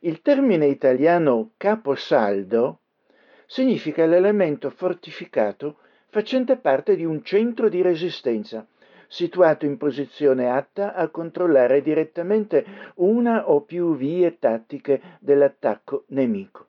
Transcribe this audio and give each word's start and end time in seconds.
Il 0.00 0.22
termine 0.22 0.66
italiano 0.66 1.50
caposaldo 1.56 2.80
significa 3.46 4.06
l'elemento 4.06 4.70
fortificato 4.70 5.78
facente 6.08 6.56
parte 6.56 6.94
di 6.94 7.04
un 7.04 7.24
centro 7.24 7.68
di 7.68 7.82
resistenza, 7.82 8.66
situato 9.08 9.66
in 9.66 9.76
posizione 9.76 10.48
atta 10.50 10.94
a 10.94 11.08
controllare 11.08 11.82
direttamente 11.82 12.64
una 12.96 13.50
o 13.50 13.62
più 13.62 13.96
vie 13.96 14.38
tattiche 14.38 15.00
dell'attacco 15.18 16.04
nemico. 16.08 16.68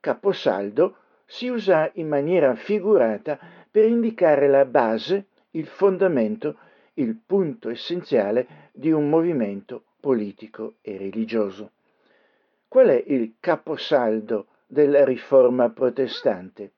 Caposaldo 0.00 0.96
si 1.26 1.48
usa 1.48 1.90
in 1.94 2.08
maniera 2.08 2.54
figurata 2.54 3.38
per 3.70 3.84
indicare 3.84 4.48
la 4.48 4.64
base, 4.64 5.26
il 5.50 5.66
fondamento, 5.66 6.56
il 6.94 7.16
punto 7.16 7.68
essenziale 7.68 8.70
di 8.72 8.92
un 8.92 9.10
movimento 9.10 9.84
politico 10.00 10.76
e 10.80 10.96
religioso. 10.96 11.72
Qual 12.68 12.88
è 12.88 13.04
il 13.06 13.36
caposaldo 13.38 14.48
della 14.66 15.04
riforma 15.04 15.70
protestante? 15.70 16.72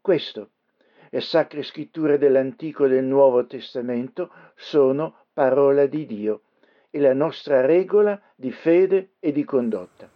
Questo. 0.00 0.50
Le 1.10 1.20
sacre 1.20 1.62
scritture 1.62 2.18
dell'Antico 2.18 2.84
e 2.84 2.88
del 2.88 3.04
Nuovo 3.04 3.46
Testamento 3.46 4.30
sono 4.54 5.26
parola 5.32 5.86
di 5.86 6.04
Dio 6.06 6.42
e 6.90 7.00
la 7.00 7.14
nostra 7.14 7.64
regola 7.64 8.20
di 8.34 8.50
fede 8.52 9.12
e 9.18 9.32
di 9.32 9.44
condotta. 9.44 10.10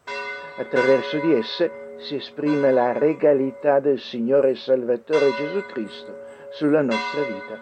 Attraverso 0.56 1.18
di 1.18 1.32
esse 1.32 1.96
si 1.98 2.16
esprime 2.16 2.72
la 2.72 2.92
regalità 2.92 3.80
del 3.80 3.98
Signore 3.98 4.50
e 4.50 4.56
Salvatore 4.56 5.32
Gesù 5.36 5.62
Cristo 5.66 6.14
sulla 6.50 6.82
nostra 6.82 7.22
vita. 7.22 7.58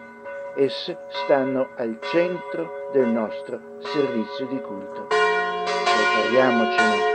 Esse 0.55 0.97
stanno 1.09 1.69
al 1.75 1.97
centro 2.01 2.89
del 2.91 3.07
nostro 3.07 3.77
servizio 3.79 4.45
di 4.47 4.59
culto. 4.59 5.07
Prepariamocene 5.07 7.12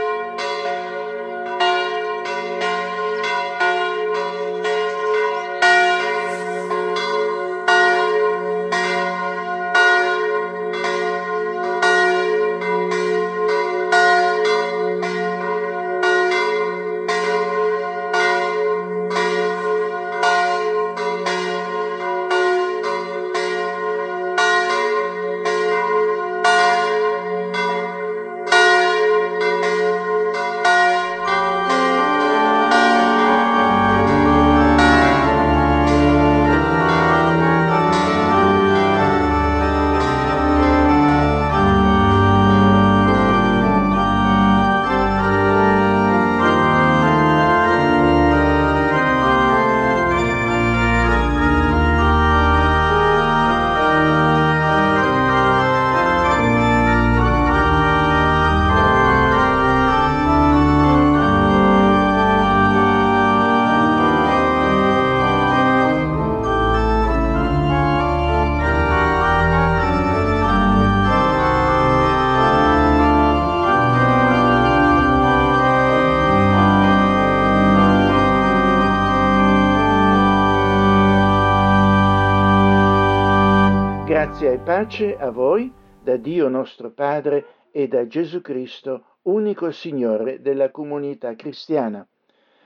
pace 84.79 85.17
a 85.17 85.29
voi 85.29 85.69
da 86.01 86.15
Dio 86.15 86.47
nostro 86.47 86.91
Padre 86.91 87.67
e 87.69 87.89
da 87.89 88.07
Gesù 88.07 88.39
Cristo, 88.39 89.17
unico 89.23 89.71
Signore 89.71 90.39
della 90.39 90.71
comunità 90.71 91.35
cristiana. 91.35 92.07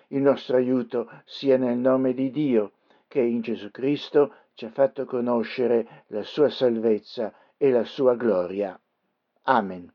Il 0.09 0.21
nostro 0.21 0.57
aiuto 0.57 1.09
sia 1.25 1.57
nel 1.57 1.75
nome 1.75 2.13
di 2.13 2.29
Dio, 2.29 2.73
che 3.07 3.19
in 3.19 3.41
Gesù 3.41 3.71
Cristo 3.71 4.31
ci 4.53 4.65
ha 4.65 4.69
fatto 4.69 5.05
conoscere 5.05 6.03
la 6.09 6.21
sua 6.21 6.49
salvezza 6.49 7.33
e 7.57 7.71
la 7.71 7.83
sua 7.83 8.13
gloria. 8.13 8.79
Amen. 9.45 9.91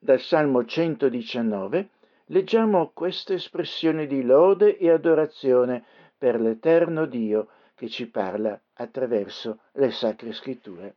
Dal 0.00 0.18
Salmo 0.18 0.64
119 0.64 1.90
leggiamo 2.26 2.90
questa 2.92 3.34
espressione 3.34 4.08
di 4.08 4.24
lode 4.24 4.78
e 4.78 4.90
adorazione 4.90 5.84
per 6.18 6.40
l'eterno 6.40 7.06
Dio 7.06 7.50
che 7.76 7.88
ci 7.88 8.10
parla 8.10 8.60
attraverso 8.72 9.60
le 9.74 9.92
sacre 9.92 10.32
scritture. 10.32 10.96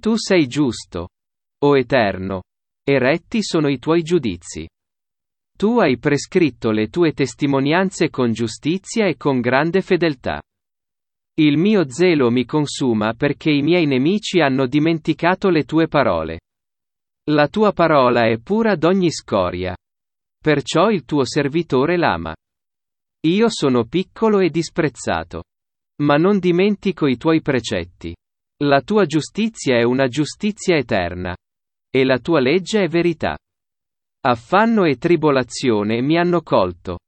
Tu 0.00 0.14
sei 0.16 0.46
giusto, 0.46 1.08
o 1.64 1.76
Eterno, 1.76 2.42
e 2.88 2.98
retti 3.00 3.42
sono 3.42 3.68
i 3.68 3.78
tuoi 3.78 4.02
giudizi. 4.02 4.68
Tu 5.58 5.78
hai 5.78 5.98
prescritto 5.98 6.70
le 6.70 6.88
tue 6.88 7.12
testimonianze 7.12 8.08
con 8.08 8.32
giustizia 8.32 9.06
e 9.06 9.16
con 9.16 9.40
grande 9.40 9.82
fedeltà. 9.82 10.40
Il 11.40 11.58
mio 11.58 11.90
zelo 11.90 12.30
mi 12.30 12.44
consuma 12.44 13.14
perché 13.14 13.50
i 13.50 13.62
miei 13.62 13.86
nemici 13.86 14.40
hanno 14.40 14.66
dimenticato 14.66 15.50
le 15.50 15.64
tue 15.64 15.88
parole. 15.88 16.40
La 17.30 17.48
tua 17.48 17.72
parola 17.72 18.28
è 18.28 18.38
pura 18.38 18.76
d'ogni 18.76 19.10
scoria. 19.10 19.76
Perciò 20.40 20.90
il 20.90 21.04
tuo 21.04 21.24
servitore 21.24 21.96
l'ama. 21.96 22.34
Io 23.26 23.46
sono 23.50 23.84
piccolo 23.84 24.38
e 24.38 24.48
disprezzato. 24.48 25.42
Ma 26.02 26.16
non 26.16 26.38
dimentico 26.38 27.08
i 27.08 27.16
tuoi 27.16 27.42
precetti. 27.42 28.14
La 28.64 28.80
tua 28.80 29.06
giustizia 29.06 29.76
è 29.76 29.84
una 29.84 30.08
giustizia 30.08 30.76
eterna. 30.76 31.36
E 31.88 32.04
la 32.04 32.18
tua 32.18 32.40
legge 32.40 32.82
è 32.82 32.88
verità. 32.88 33.38
Affanno 34.22 34.82
e 34.82 34.96
tribolazione 34.96 36.00
mi 36.00 36.18
hanno 36.18 36.42
colto. 36.42 36.98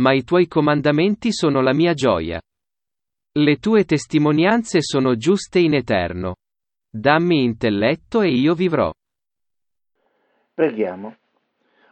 Ma 0.00 0.12
i 0.12 0.24
tuoi 0.24 0.48
comandamenti 0.48 1.32
sono 1.32 1.60
la 1.60 1.72
mia 1.72 1.94
gioia. 1.94 2.42
Le 3.38 3.56
tue 3.58 3.84
testimonianze 3.84 4.82
sono 4.82 5.14
giuste 5.14 5.60
in 5.60 5.74
eterno. 5.74 6.38
Dammi 6.90 7.44
intelletto 7.44 8.22
e 8.22 8.30
io 8.30 8.54
vivrò. 8.54 8.92
Preghiamo. 10.54 11.16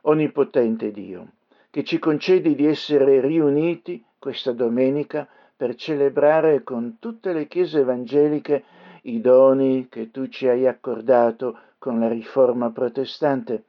Onnipotente 0.03 0.91
Dio, 0.91 1.35
che 1.71 1.85
ci 1.85 2.01
concedi 2.01 2.57
di 2.57 2.67
essere 2.67 3.21
riuniti 3.21 4.05
questa 4.19 4.51
domenica 4.51 5.29
per 5.57 5.77
celebrare 5.77 6.65
con 6.65 6.99
tutte 6.99 7.33
le 7.33 7.47
chiese 7.47 7.79
evangeliche 7.79 8.65
i 9.07 9.21
doni 9.21 9.89
che 9.89 10.11
tu 10.11 10.29
ci 10.29 10.47
hai 10.47 10.67
accordato 10.67 11.59
con 11.79 11.99
la 11.99 12.09
riforma 12.09 12.71
protestante. 12.71 13.65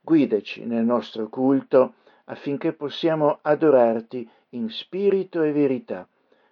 Guidaci 0.00 0.64
nel 0.64 0.84
nostro 0.84 1.28
culto 1.28 1.94
affinché 2.24 2.72
possiamo 2.72 3.38
adorarti 3.42 4.28
in 4.50 4.70
spirito 4.70 5.42
e 5.42 5.52
verità, 5.52 6.06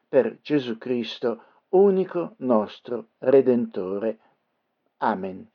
per 0.09 0.38
Gesù 0.41 0.78
Cristo, 0.78 1.43
unico 1.71 2.34
nostro 2.38 3.09
Redentore. 3.19 4.19
Amen. 4.98 5.50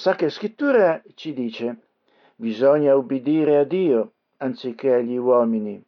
Sacra 0.00 0.30
Scrittura 0.30 1.02
ci 1.12 1.34
dice 1.34 1.76
bisogna 2.34 2.96
ubbidire 2.96 3.58
a 3.58 3.64
Dio 3.64 4.12
anziché 4.38 4.94
agli 4.94 5.18
uomini. 5.18 5.84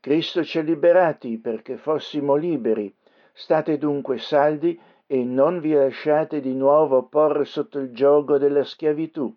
Cristo 0.00 0.42
ci 0.42 0.58
ha 0.58 0.62
liberati 0.62 1.38
perché 1.38 1.76
fossimo 1.76 2.34
liberi. 2.34 2.92
State 3.32 3.78
dunque 3.78 4.18
saldi 4.18 4.76
e 5.06 5.22
non 5.22 5.60
vi 5.60 5.72
lasciate 5.72 6.40
di 6.40 6.52
nuovo 6.52 7.04
porre 7.04 7.44
sotto 7.44 7.78
il 7.78 7.92
gioco 7.92 8.38
della 8.38 8.64
schiavitù, 8.64 9.32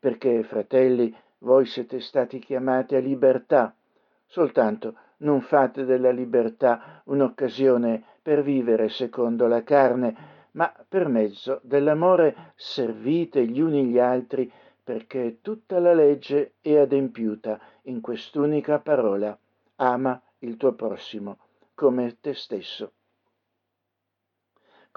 perché, 0.00 0.42
fratelli, 0.42 1.14
voi 1.38 1.66
siete 1.66 2.00
stati 2.00 2.40
chiamati 2.40 2.96
a 2.96 2.98
libertà, 2.98 3.76
soltanto 4.26 4.96
non 5.18 5.40
fate 5.40 5.84
della 5.84 6.10
libertà 6.10 7.00
un'occasione 7.04 8.02
per 8.20 8.42
vivere 8.42 8.88
secondo 8.88 9.46
la 9.46 9.62
carne, 9.62 10.37
ma 10.52 10.72
per 10.88 11.08
mezzo 11.08 11.60
dell'amore 11.62 12.52
servite 12.56 13.46
gli 13.46 13.60
uni 13.60 13.86
gli 13.86 13.98
altri, 13.98 14.50
perché 14.82 15.38
tutta 15.42 15.78
la 15.78 15.92
legge 15.92 16.54
è 16.60 16.76
adempiuta 16.76 17.60
in 17.82 18.00
quest'unica 18.00 18.78
parola, 18.78 19.38
ama 19.76 20.20
il 20.38 20.56
tuo 20.56 20.72
prossimo 20.72 21.38
come 21.74 22.16
te 22.20 22.34
stesso 22.34 22.92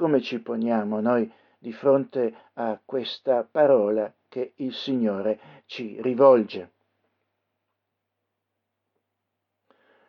come 0.01 0.19
ci 0.19 0.39
poniamo 0.39 1.00
noi 1.00 1.31
di 1.59 1.71
fronte 1.71 2.33
a 2.53 2.80
questa 2.83 3.44
parola 3.44 4.12
che 4.27 4.53
il 4.56 4.74
Signore 4.74 5.62
ci 5.68 6.01
rivolge. 6.01 6.71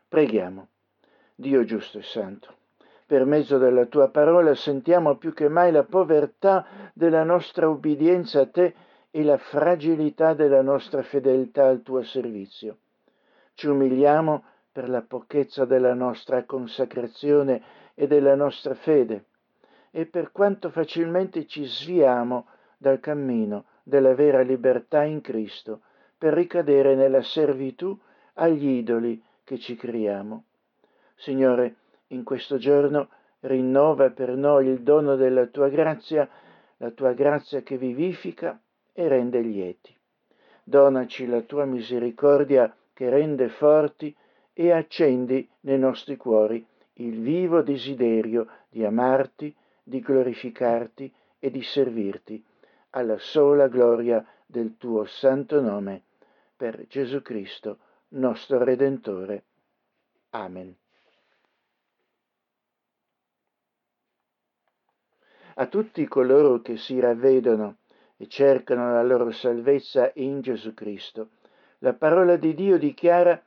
Preghiamo. 0.09 0.69
Dio 1.35 1.65
giusto 1.65 1.99
e 1.99 2.03
santo, 2.03 2.57
per 3.13 3.27
mezzo 3.27 3.59
della 3.59 3.85
tua 3.85 4.09
parola 4.09 4.55
sentiamo 4.55 5.17
più 5.19 5.35
che 5.35 5.47
mai 5.51 5.71
la 5.71 5.85
povertà 5.85 6.65
della 6.95 7.25
nostra 7.25 7.69
ubbidienza 7.69 8.41
a 8.41 8.47
te 8.47 8.75
e 9.11 9.23
la 9.23 9.37
fragilità 9.37 10.33
della 10.33 10.63
nostra 10.63 11.03
fedeltà 11.03 11.67
al 11.67 11.83
tuo 11.83 12.03
servizio. 12.05 12.79
Ci 13.53 13.67
umiliamo 13.67 14.45
per 14.73 14.89
la 14.89 15.03
pochezza 15.03 15.67
della 15.67 15.93
nostra 15.93 16.45
consacrazione 16.45 17.63
e 17.93 18.07
della 18.07 18.35
nostra 18.35 18.73
fede 18.73 19.27
e 19.91 20.07
per 20.07 20.33
quanto 20.33 20.71
facilmente 20.71 21.45
ci 21.45 21.67
sviamo 21.67 22.47
dal 22.79 22.99
cammino 22.99 23.67
della 23.83 24.15
vera 24.15 24.41
libertà 24.41 25.03
in 25.03 25.21
Cristo 25.21 25.83
per 26.17 26.33
ricadere 26.33 26.95
nella 26.95 27.21
servitù 27.21 27.95
agli 28.37 28.69
idoli 28.69 29.23
che 29.45 29.59
ci 29.59 29.77
creiamo. 29.77 30.45
Signore, 31.15 31.77
in 32.13 32.25
questo 32.25 32.57
giorno 32.57 33.09
rinnova 33.41 34.11
per 34.11 34.37
noi 34.37 34.69
il 34.69 34.83
dono 34.83 35.17
della 35.17 35.47
tua 35.47 35.69
grazia, 35.69 36.29
la 36.77 36.91
tua 36.91 37.13
grazia 37.13 37.63
che 37.63 37.77
vivifica 37.77 38.61
e 38.93 39.09
rende 39.09 39.41
lieti. 39.41 39.95
Donaci 40.63 41.27
la 41.27 41.41
tua 41.41 41.65
misericordia 41.65 42.75
che 42.93 43.09
rende 43.11 43.49
forti 43.49 44.15
e 44.53 44.71
accendi 44.71 45.49
nei 45.61 45.79
nostri 45.79 46.17
cuori 46.17 46.65
il 46.95 47.21
vivo 47.21 47.63
desiderio 47.63 48.47
di 48.69 48.85
amarti 48.85 49.55
di 49.83 50.01
glorificarti 50.01 51.13
e 51.39 51.51
di 51.51 51.63
servirti 51.63 52.45
alla 52.91 53.19
sola 53.19 53.67
gloria 53.69 54.25
del 54.47 54.77
tuo 54.77 55.07
santo 55.07 55.61
nome, 55.61 56.03
per 56.55 56.87
Gesù 56.87 57.23
Cristo, 57.23 57.79
nostro 58.09 58.63
Redentore. 58.63 59.45
Amen. 60.31 60.77
A 65.57 65.67
tutti 65.67 66.07
coloro 66.09 66.63
che 66.63 66.79
si 66.79 66.99
ravvedono 66.99 67.77
e 68.17 68.27
cercano 68.27 68.93
la 68.93 69.03
loro 69.03 69.31
salvezza 69.33 70.11
in 70.15 70.41
Gesù 70.41 70.73
Cristo, 70.73 71.29
la 71.81 71.93
parola 71.93 72.37
di 72.37 72.55
Dio 72.55 72.79
dichiara 72.79 73.43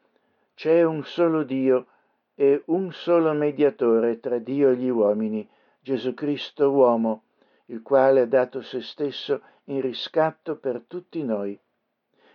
c'è 0.53 0.83
un 0.83 1.03
solo 1.03 1.43
Dio 1.43 1.87
e 2.35 2.61
un 2.65 2.91
solo 2.91 3.33
mediatore 3.33 4.19
tra 4.19 4.37
Dio 4.37 4.69
e 4.69 4.75
gli 4.75 4.89
uomini, 4.89 5.47
Gesù 5.79 6.13
Cristo 6.13 6.69
uomo, 6.69 7.23
il 7.67 7.81
quale 7.81 8.21
ha 8.21 8.27
dato 8.27 8.61
se 8.61 8.81
stesso 8.81 9.41
in 9.65 9.81
riscatto 9.81 10.57
per 10.57 10.83
tutti 10.87 11.23
noi. 11.23 11.57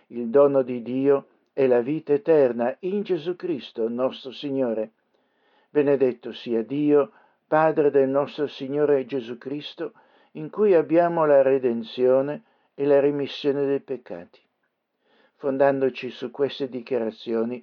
Il 0.07 0.27
dono 0.27 0.63
di 0.63 0.81
Dio 0.81 1.27
è 1.53 1.65
la 1.65 1.79
vita 1.79 2.11
eterna 2.11 2.75
in 2.79 3.03
Gesù 3.03 3.37
Cristo, 3.37 3.87
nostro 3.87 4.31
Signore. 4.31 4.91
Benedetto 5.69 6.33
sia 6.33 6.61
Dio, 6.63 7.11
Padre 7.51 7.91
del 7.91 8.07
nostro 8.07 8.47
Signore 8.47 9.05
Gesù 9.05 9.37
Cristo, 9.37 9.91
in 10.35 10.49
cui 10.49 10.73
abbiamo 10.73 11.25
la 11.25 11.41
redenzione 11.41 12.43
e 12.73 12.85
la 12.85 13.01
remissione 13.01 13.65
dei 13.65 13.81
peccati. 13.81 14.39
Fondandoci 15.35 16.11
su 16.11 16.31
queste 16.31 16.69
dichiarazioni, 16.69 17.61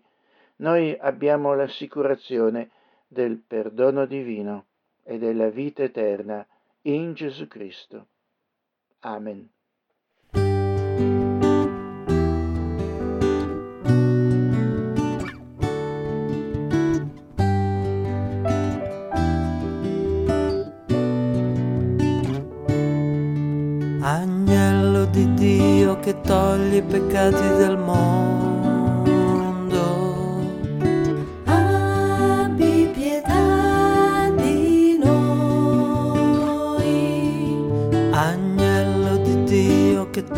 noi 0.56 0.94
abbiamo 1.00 1.54
l'assicurazione 1.54 2.68
del 3.06 3.38
perdono 3.38 4.04
divino 4.04 4.66
e 5.04 5.16
della 5.16 5.48
vita 5.48 5.84
eterna 5.84 6.46
in 6.82 7.14
Gesù 7.14 7.48
Cristo. 7.48 8.08
Amen. 9.00 9.48
Che 26.18 26.26
toglie 26.26 26.76
i 26.76 26.82
peccati 26.82 27.56
del 27.56 27.76
mondo 27.76 28.28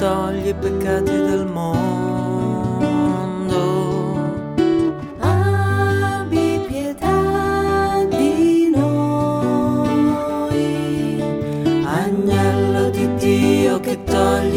togli 0.00 0.48
i 0.48 0.54
peccati 0.54 1.10
del 1.10 1.46
mondo. 1.46 2.09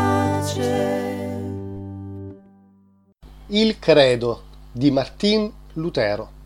Il 3.47 3.77
credo 3.77 4.41
di 4.71 4.89
Martin 4.89 5.51
Lutero. 5.73 6.40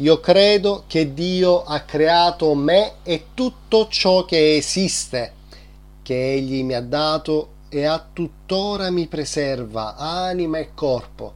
Io 0.00 0.18
credo 0.18 0.84
che 0.86 1.12
Dio 1.12 1.62
ha 1.62 1.80
creato 1.80 2.54
me 2.54 2.94
e 3.02 3.26
tutto 3.34 3.86
ciò 3.88 4.24
che 4.24 4.56
esiste, 4.56 5.34
che 6.00 6.32
Egli 6.32 6.64
mi 6.64 6.72
ha 6.72 6.80
dato 6.80 7.48
e 7.68 7.84
a 7.84 8.02
tuttora 8.10 8.90
mi 8.90 9.06
preserva 9.08 9.96
anima 9.96 10.56
e 10.56 10.70
corpo, 10.72 11.34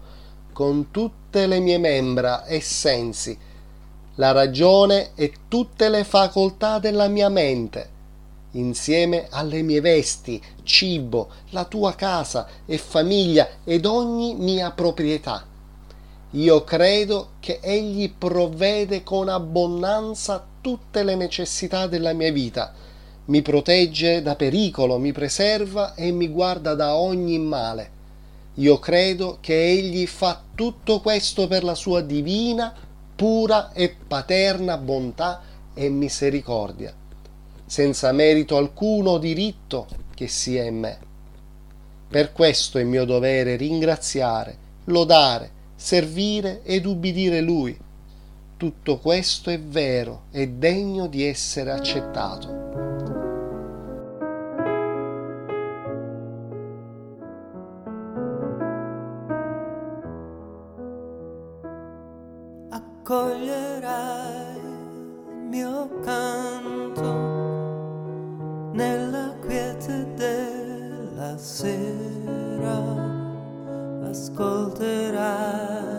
con 0.55 0.91
tutte 0.91 1.47
le 1.47 1.61
mie 1.61 1.77
membra 1.77 2.47
e 2.47 2.63
sensi, 2.63 3.39
la 4.15 4.33
ragione 4.33 5.11
e 5.15 5.31
tutte 5.47 5.91
le 5.91 6.03
facoltà 6.03 6.79
della 6.79 7.09
mia 7.09 7.29
mente, 7.29 7.91
insieme 8.53 9.27
alle 9.29 9.61
mie 9.61 9.83
vesti, 9.83 10.43
cibo, 10.63 11.29
la 11.51 11.67
tua 11.67 11.95
casa 11.95 12.49
e 12.65 12.79
famiglia 12.79 13.47
ed 13.63 13.85
ogni 13.85 14.35
mia 14.37 14.71
proprietà. 14.71 15.53
Io 16.35 16.63
credo 16.63 17.31
che 17.41 17.59
Egli 17.61 18.13
provvede 18.13 19.03
con 19.03 19.29
abbondanza 19.29 20.45
tutte 20.61 21.03
le 21.03 21.17
necessità 21.17 21.87
della 21.87 22.13
mia 22.13 22.33
vita, 22.33 22.73
mi 23.27 23.43
protegge 23.43 24.23
da 24.23 24.37
pericolo, 24.37 24.99
mi 24.99 25.13
preserva 25.13 25.95
e 25.95 26.11
mi 26.11 26.29
guarda 26.29 26.75
da 26.75 26.97
ogni 26.97 27.39
male. 27.39 27.91
Io 28.55 28.79
credo 28.79 29.39
che 29.41 29.71
Egli 29.71 30.07
fa 30.07 30.43
tutto 30.55 31.01
questo 31.01 31.49
per 31.49 31.65
la 31.65 31.75
sua 31.75 32.01
divina, 32.01 32.73
pura 33.17 33.73
e 33.73 33.95
paterna 34.07 34.77
bontà 34.77 35.43
e 35.73 35.89
misericordia 35.89 36.95
senza 37.67 38.13
merito 38.13 38.57
alcuno 38.57 39.19
diritto 39.19 39.87
che 40.15 40.29
sia 40.29 40.65
in 40.65 40.79
me. 40.79 40.99
Per 42.09 42.33
questo 42.33 42.79
è 42.79 42.85
mio 42.85 43.05
dovere 43.05 43.57
ringraziare, 43.57 44.57
lodare, 44.85 45.51
servire 45.85 46.63
ed 46.63 46.87
ubbidire 46.87 47.43
Lui. 47.43 47.79
Tutto 48.57 48.99
questo 49.01 49.51
è 49.51 49.61
vero 49.61 50.23
e 50.31 50.49
degno 50.49 51.07
di 51.09 51.25
essere 51.25 51.73
accettato. 51.73 52.63
Accoglierai 62.71 64.57
il 65.29 65.47
mio 65.51 66.01
canto 66.01 67.13
nella 68.73 69.37
quiete 69.39 70.15
della 70.15 71.37
sera. 71.37 73.04
Ascolterai 74.15 75.94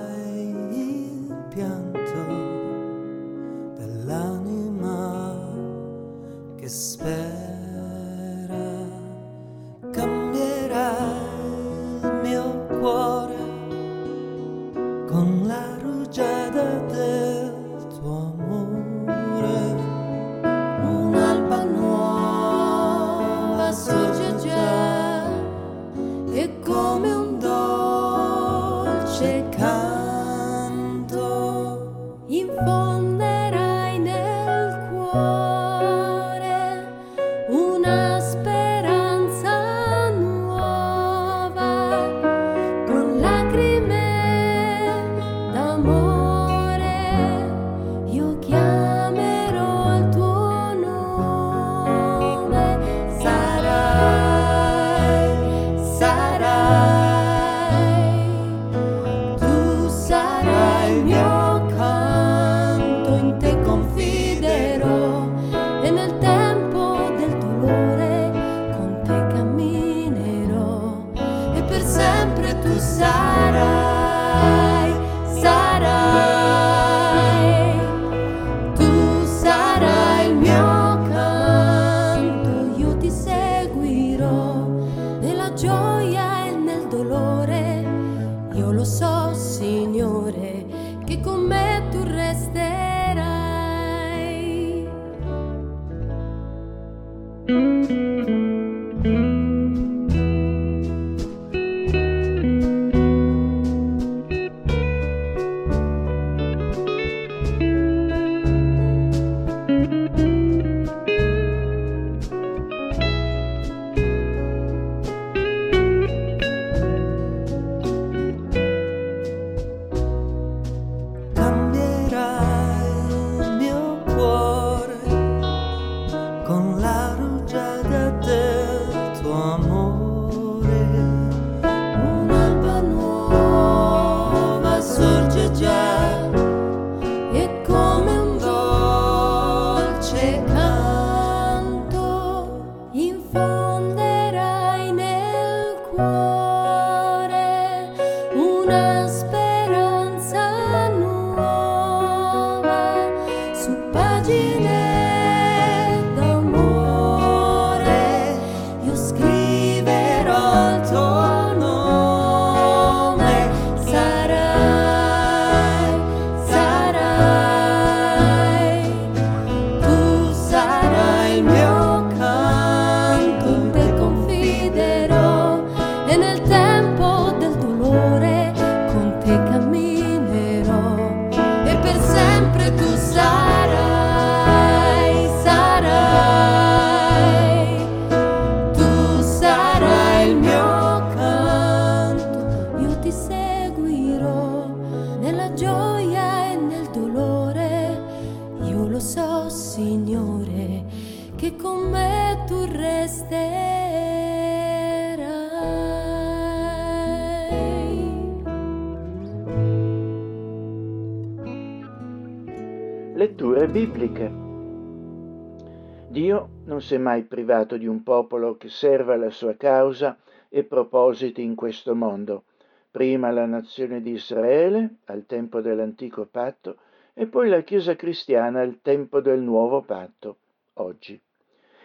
Mai 216.88 217.24
privato 217.24 217.78
di 217.78 217.88
un 217.88 218.04
popolo 218.04 218.58
che 218.58 218.70
serva 218.70 219.16
la 219.16 219.32
sua 219.32 219.56
causa 219.56 220.18
e 220.50 220.64
propositi 220.64 221.42
in 221.42 221.56
questo 221.56 221.96
mondo, 221.96 222.44
prima 222.92 223.32
la 223.32 223.48
nazione 223.48 224.02
di 224.02 224.12
Israele 224.12 224.98
al 225.06 225.26
tempo 225.26 225.62
dell'antico 225.62 226.28
patto 226.30 226.78
e 227.16 227.26
poi 227.26 227.50
la 227.50 227.62
Chiesa 227.62 227.96
cristiana 227.96 228.62
al 228.62 228.82
tempo 228.84 229.20
del 229.20 229.40
nuovo 229.40 229.82
patto, 229.82 230.38
oggi. 230.74 231.20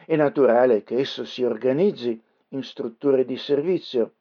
È 0.04 0.14
naturale 0.16 0.84
che 0.84 0.98
esso 0.98 1.24
si 1.24 1.42
organizzi 1.44 2.20
in 2.48 2.62
strutture 2.62 3.24
di 3.24 3.38
servizio. 3.38 4.12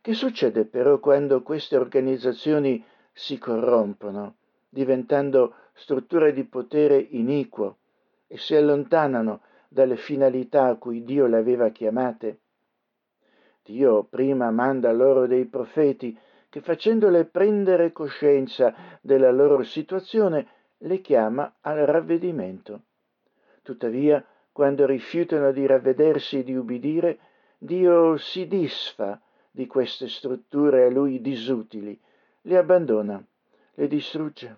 Che 0.00 0.14
succede 0.14 0.64
però 0.64 1.00
quando 1.00 1.42
queste 1.42 1.76
organizzazioni 1.76 2.82
si 3.12 3.36
corrompono, 3.36 4.36
diventando 4.68 5.54
strutture 5.72 6.32
di 6.32 6.44
potere 6.44 6.98
iniquo 6.98 7.78
e 8.28 8.38
si 8.38 8.54
allontanano 8.54 9.40
dalle 9.74 9.96
finalità 9.96 10.66
a 10.66 10.76
cui 10.76 11.02
Dio 11.02 11.26
le 11.26 11.36
aveva 11.36 11.70
chiamate. 11.70 12.38
Dio 13.64 14.04
prima 14.04 14.52
manda 14.52 14.92
loro 14.92 15.26
dei 15.26 15.46
profeti 15.46 16.16
che 16.48 16.60
facendole 16.60 17.24
prendere 17.24 17.90
coscienza 17.90 18.72
della 19.00 19.32
loro 19.32 19.64
situazione 19.64 20.46
le 20.78 21.00
chiama 21.00 21.56
al 21.62 21.78
ravvedimento. 21.78 22.82
Tuttavia, 23.62 24.24
quando 24.52 24.86
rifiutano 24.86 25.50
di 25.50 25.66
ravvedersi 25.66 26.38
e 26.38 26.44
di 26.44 26.54
ubbidire, 26.54 27.18
Dio 27.58 28.16
si 28.16 28.46
disfa 28.46 29.20
di 29.50 29.66
queste 29.66 30.06
strutture 30.08 30.84
a 30.84 30.90
lui 30.90 31.20
disutili, 31.20 32.00
le 32.42 32.56
abbandona, 32.56 33.20
le 33.74 33.88
distrugge 33.88 34.56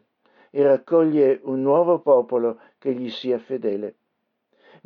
e 0.50 0.62
raccoglie 0.62 1.40
un 1.44 1.62
nuovo 1.62 2.00
popolo 2.00 2.60
che 2.76 2.92
gli 2.92 3.08
sia 3.08 3.38
fedele. 3.38 3.94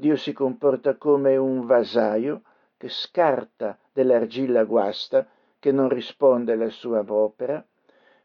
Dio 0.01 0.17
si 0.17 0.33
comporta 0.33 0.97
come 0.97 1.37
un 1.37 1.67
vasaio 1.67 2.41
che 2.79 2.89
scarta 2.89 3.79
dell'argilla 3.93 4.65
guasta 4.65 5.29
che 5.59 5.73
non 5.73 5.91
risponde 5.91 6.55
alla 6.55 6.71
sua 6.71 7.05
opera, 7.07 7.63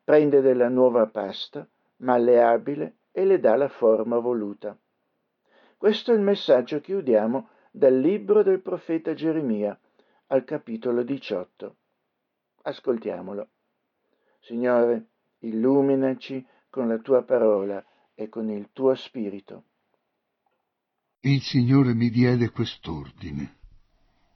prende 0.01 0.39
della 0.39 0.69
nuova 0.69 1.05
pasta, 1.07 1.67
malleabile 1.97 2.95
e 3.11 3.25
le 3.25 3.41
dà 3.41 3.57
la 3.57 3.67
forma 3.67 4.19
voluta. 4.19 4.77
Questo 5.75 6.13
è 6.13 6.15
il 6.15 6.21
messaggio 6.21 6.79
che 6.79 6.93
udiamo 6.93 7.49
dal 7.71 7.99
libro 7.99 8.41
del 8.41 8.61
profeta 8.61 9.13
Geremia 9.13 9.77
al 10.27 10.45
capitolo 10.45 11.03
18. 11.03 11.75
Ascoltiamolo. 12.61 13.47
Signore, 14.39 15.07
illuminaci 15.39 16.47
con 16.69 16.87
la 16.87 16.99
tua 16.99 17.23
parola 17.23 17.83
e 18.13 18.29
con 18.29 18.49
il 18.49 18.69
tuo 18.71 18.95
spirito. 18.95 19.63
Il 21.25 21.41
Signore 21.41 21.95
mi 21.95 22.11
diede 22.11 22.51
quest'ordine. 22.51 23.55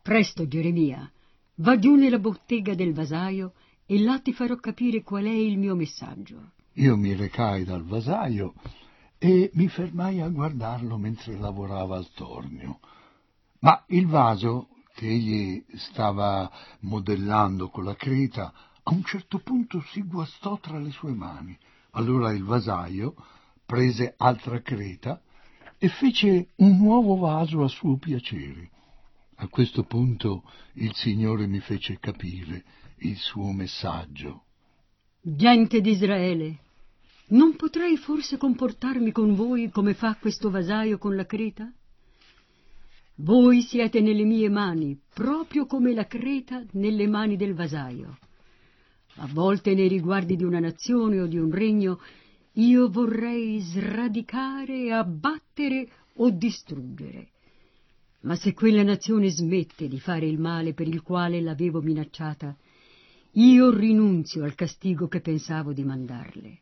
Presto, 0.02 0.48
Geremia, 0.48 1.08
va 1.58 1.78
giù 1.78 1.94
nella 1.94 2.18
bottega 2.18 2.74
del 2.74 2.94
vasaio 2.94 3.54
e 3.86 4.00
là 4.00 4.20
ti 4.20 4.34
farò 4.34 4.56
capire 4.56 5.04
qual 5.04 5.26
è 5.26 5.30
il 5.30 5.60
mio 5.60 5.76
messaggio. 5.76 6.54
Io 6.74 6.98
mi 6.98 7.14
recai 7.14 7.64
dal 7.64 7.84
vasaio 7.84 8.56
e 9.20 9.52
mi 9.54 9.68
fermai 9.68 10.20
a 10.20 10.30
guardarlo 10.30 10.98
mentre 10.98 11.38
lavorava 11.38 11.96
al 11.96 12.10
tornio. 12.16 12.80
Ma 13.60 13.84
il 13.90 14.08
vaso 14.08 14.70
che 14.96 15.08
egli 15.08 15.64
stava 15.76 16.52
modellando 16.80 17.70
con 17.70 17.84
la 17.84 17.96
creta 17.96 18.52
a 18.82 18.92
un 18.92 19.04
certo 19.04 19.38
punto 19.38 19.80
si 19.92 20.02
guastò 20.02 20.58
tra 20.58 20.80
le 20.80 20.90
sue 20.90 21.12
mani. 21.12 21.56
Allora 21.92 22.32
il 22.32 22.44
vasaio 22.44 23.14
prese 23.64 24.16
altra 24.18 24.60
creta 24.64 25.22
e 25.80 25.88
fece 25.88 26.50
un 26.58 26.78
nuovo 26.78 27.16
vaso 27.16 27.64
a 27.64 27.70
suo 27.70 27.98
piacere. 27.98 28.70
A 29.36 29.48
questo 29.48 29.84
punto 29.84 30.44
il 30.74 30.94
Signore 30.94 31.48
mi 31.48 31.62
fece 31.62 31.98
capire 32.00 32.64
il 32.98 33.16
suo 33.16 33.52
messaggio. 33.54 34.44
Gente 35.22 35.80
d'Israele, 35.80 36.60
non 37.28 37.56
potrei 37.56 37.96
forse 37.96 38.38
comportarmi 38.38 39.12
con 39.12 39.36
voi 39.36 39.70
come 39.70 39.94
fa 39.94 40.18
questo 40.20 40.50
vasaio 40.50 40.98
con 40.98 41.16
la 41.16 41.26
creta? 41.26 41.72
Voi 43.16 43.62
siete 43.62 44.02
nelle 44.02 44.24
mie 44.24 44.50
mani, 44.50 45.00
proprio 45.14 45.66
come 45.66 45.94
la 45.94 46.08
creta 46.08 46.64
nelle 46.72 47.08
mani 47.08 47.38
del 47.38 47.54
vasaio. 47.54 48.18
A 49.16 49.28
volte 49.32 49.74
nei 49.74 49.88
riguardi 49.88 50.36
di 50.36 50.44
una 50.44 50.60
nazione 50.60 51.22
o 51.22 51.28
di 51.28 51.38
un 51.38 51.52
regno 51.52 52.00
io 52.54 52.90
vorrei 52.90 53.60
sradicare, 53.60 54.92
abbattere 54.92 55.88
o 56.16 56.30
distruggere. 56.30 57.30
Ma 58.22 58.36
se 58.36 58.54
quella 58.54 58.84
nazione 58.84 59.30
smette 59.30 59.88
di 59.88 60.00
fare 60.00 60.26
il 60.26 60.40
male 60.40 60.74
per 60.74 60.88
il 60.88 61.02
quale 61.02 61.40
l'avevo 61.42 61.82
minacciata, 61.82 62.56
io 63.34 63.72
rinunzio 63.72 64.44
al 64.44 64.56
castigo 64.56 65.08
che 65.08 65.22
pensavo 65.22 65.72
di 65.72 65.84
mandarle. 65.84 66.60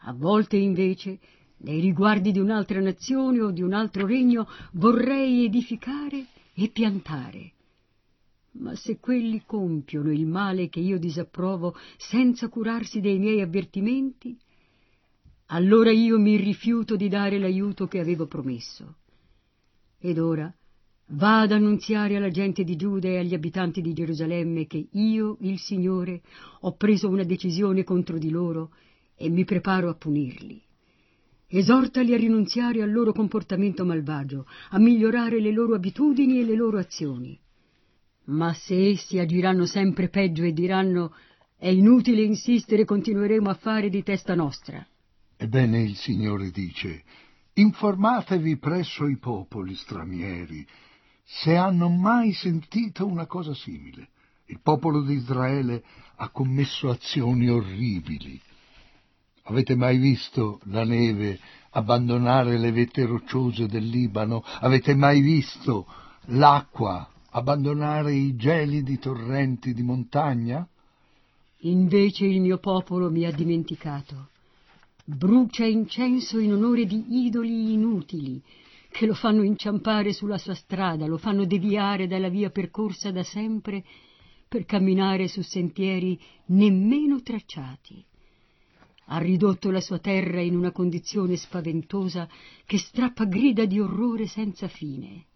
A 0.00 0.12
volte 0.12 0.56
invece, 0.56 1.18
nei 1.58 1.80
riguardi 1.80 2.30
di 2.30 2.38
un'altra 2.38 2.80
nazione 2.80 3.40
o 3.40 3.50
di 3.50 3.62
un 3.62 3.72
altro 3.72 4.06
regno, 4.06 4.46
vorrei 4.72 5.44
edificare 5.46 6.26
e 6.54 6.68
piantare. 6.68 7.52
Ma 8.58 8.74
se 8.76 8.98
quelli 8.98 9.42
compiono 9.44 10.12
il 10.12 10.26
male 10.26 10.68
che 10.68 10.80
io 10.80 10.98
disapprovo 10.98 11.74
senza 11.96 12.48
curarsi 12.48 13.00
dei 13.00 13.18
miei 13.18 13.40
avvertimenti, 13.40 14.38
allora 15.46 15.90
io 15.90 16.18
mi 16.18 16.36
rifiuto 16.36 16.96
di 16.96 17.08
dare 17.08 17.38
l'aiuto 17.38 17.86
che 17.86 18.00
avevo 18.00 18.26
promesso. 18.26 18.96
Ed 19.98 20.18
ora 20.18 20.52
va 21.10 21.42
ad 21.42 21.52
annunziare 21.52 22.16
alla 22.16 22.30
gente 22.30 22.64
di 22.64 22.74
Giuda 22.74 23.08
e 23.08 23.18
agli 23.18 23.34
abitanti 23.34 23.80
di 23.80 23.92
Gerusalemme 23.92 24.66
che 24.66 24.88
io, 24.90 25.36
il 25.40 25.58
Signore, 25.58 26.22
ho 26.60 26.74
preso 26.76 27.08
una 27.08 27.22
decisione 27.22 27.84
contro 27.84 28.18
di 28.18 28.30
loro 28.30 28.72
e 29.14 29.28
mi 29.28 29.44
preparo 29.44 29.88
a 29.88 29.94
punirli. 29.94 30.60
Esortali 31.48 32.12
a 32.12 32.16
rinunziare 32.16 32.82
al 32.82 32.90
loro 32.90 33.12
comportamento 33.12 33.84
malvagio, 33.84 34.46
a 34.70 34.78
migliorare 34.78 35.40
le 35.40 35.52
loro 35.52 35.76
abitudini 35.76 36.40
e 36.40 36.44
le 36.44 36.56
loro 36.56 36.78
azioni. 36.78 37.38
Ma 38.24 38.52
se 38.52 38.88
essi 38.88 39.20
agiranno 39.20 39.64
sempre 39.64 40.08
peggio 40.08 40.42
e 40.42 40.52
diranno 40.52 41.14
è 41.56 41.68
inutile 41.68 42.22
insistere, 42.22 42.84
continueremo 42.84 43.48
a 43.48 43.54
fare 43.54 43.88
di 43.88 44.02
testa 44.02 44.34
nostra. 44.34 44.84
Ebbene 45.36 45.82
il 45.82 45.96
Signore 45.96 46.50
dice, 46.50 47.02
informatevi 47.54 48.56
presso 48.58 49.06
i 49.06 49.16
popoli 49.16 49.74
stranieri 49.74 50.66
se 51.24 51.56
hanno 51.56 51.88
mai 51.88 52.32
sentito 52.32 53.06
una 53.06 53.26
cosa 53.26 53.54
simile. 53.54 54.08
Il 54.46 54.60
popolo 54.62 55.02
di 55.02 55.14
Israele 55.14 55.82
ha 56.16 56.28
commesso 56.28 56.88
azioni 56.88 57.48
orribili, 57.48 58.40
Avete 59.48 59.76
mai 59.76 59.98
visto 59.98 60.60
la 60.64 60.84
neve 60.84 61.38
abbandonare 61.70 62.58
le 62.58 62.72
vette 62.72 63.04
rocciose 63.04 63.66
del 63.66 63.86
Libano? 63.86 64.42
Avete 64.44 64.94
mai 64.94 65.20
visto 65.20 65.86
l'acqua 66.26 67.08
abbandonare 67.30 68.12
i 68.12 68.34
gelidi 68.34 68.98
torrenti 68.98 69.72
di 69.72 69.82
montagna? 69.82 70.66
Invece 71.60 72.26
il 72.26 72.40
mio 72.40 72.58
popolo 72.58 73.08
mi 73.08 73.24
ha 73.24 73.30
dimenticato. 73.30 74.30
Brucia 75.08 75.64
incenso 75.64 76.38
in 76.38 76.52
onore 76.52 76.84
di 76.84 77.26
idoli 77.26 77.72
inutili, 77.72 78.42
che 78.90 79.06
lo 79.06 79.14
fanno 79.14 79.42
inciampare 79.42 80.12
sulla 80.12 80.38
sua 80.38 80.54
strada, 80.54 81.06
lo 81.06 81.16
fanno 81.16 81.44
deviare 81.44 82.06
dalla 82.06 82.28
via 82.28 82.50
percorsa 82.50 83.10
da 83.10 83.22
sempre 83.22 83.84
per 84.48 84.64
camminare 84.64 85.28
su 85.28 85.42
sentieri 85.42 86.18
nemmeno 86.46 87.22
tracciati 87.22 88.04
ha 89.08 89.18
ridotto 89.18 89.70
la 89.70 89.80
sua 89.80 89.98
terra 89.98 90.40
in 90.40 90.56
una 90.56 90.72
condizione 90.72 91.36
spaventosa 91.36 92.28
che 92.64 92.78
strappa 92.78 93.24
grida 93.24 93.64
di 93.64 93.78
orrore 93.78 94.26
senza 94.26 94.68
fine. 94.68 95.26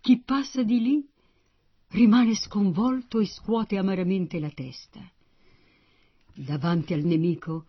Chi 0.00 0.20
passa 0.20 0.62
di 0.62 0.80
lì 0.80 1.08
rimane 1.90 2.34
sconvolto 2.34 3.20
e 3.20 3.26
scuote 3.26 3.76
amaramente 3.76 4.40
la 4.40 4.50
testa. 4.50 5.00
Davanti 6.34 6.92
al 6.92 7.02
nemico 7.02 7.66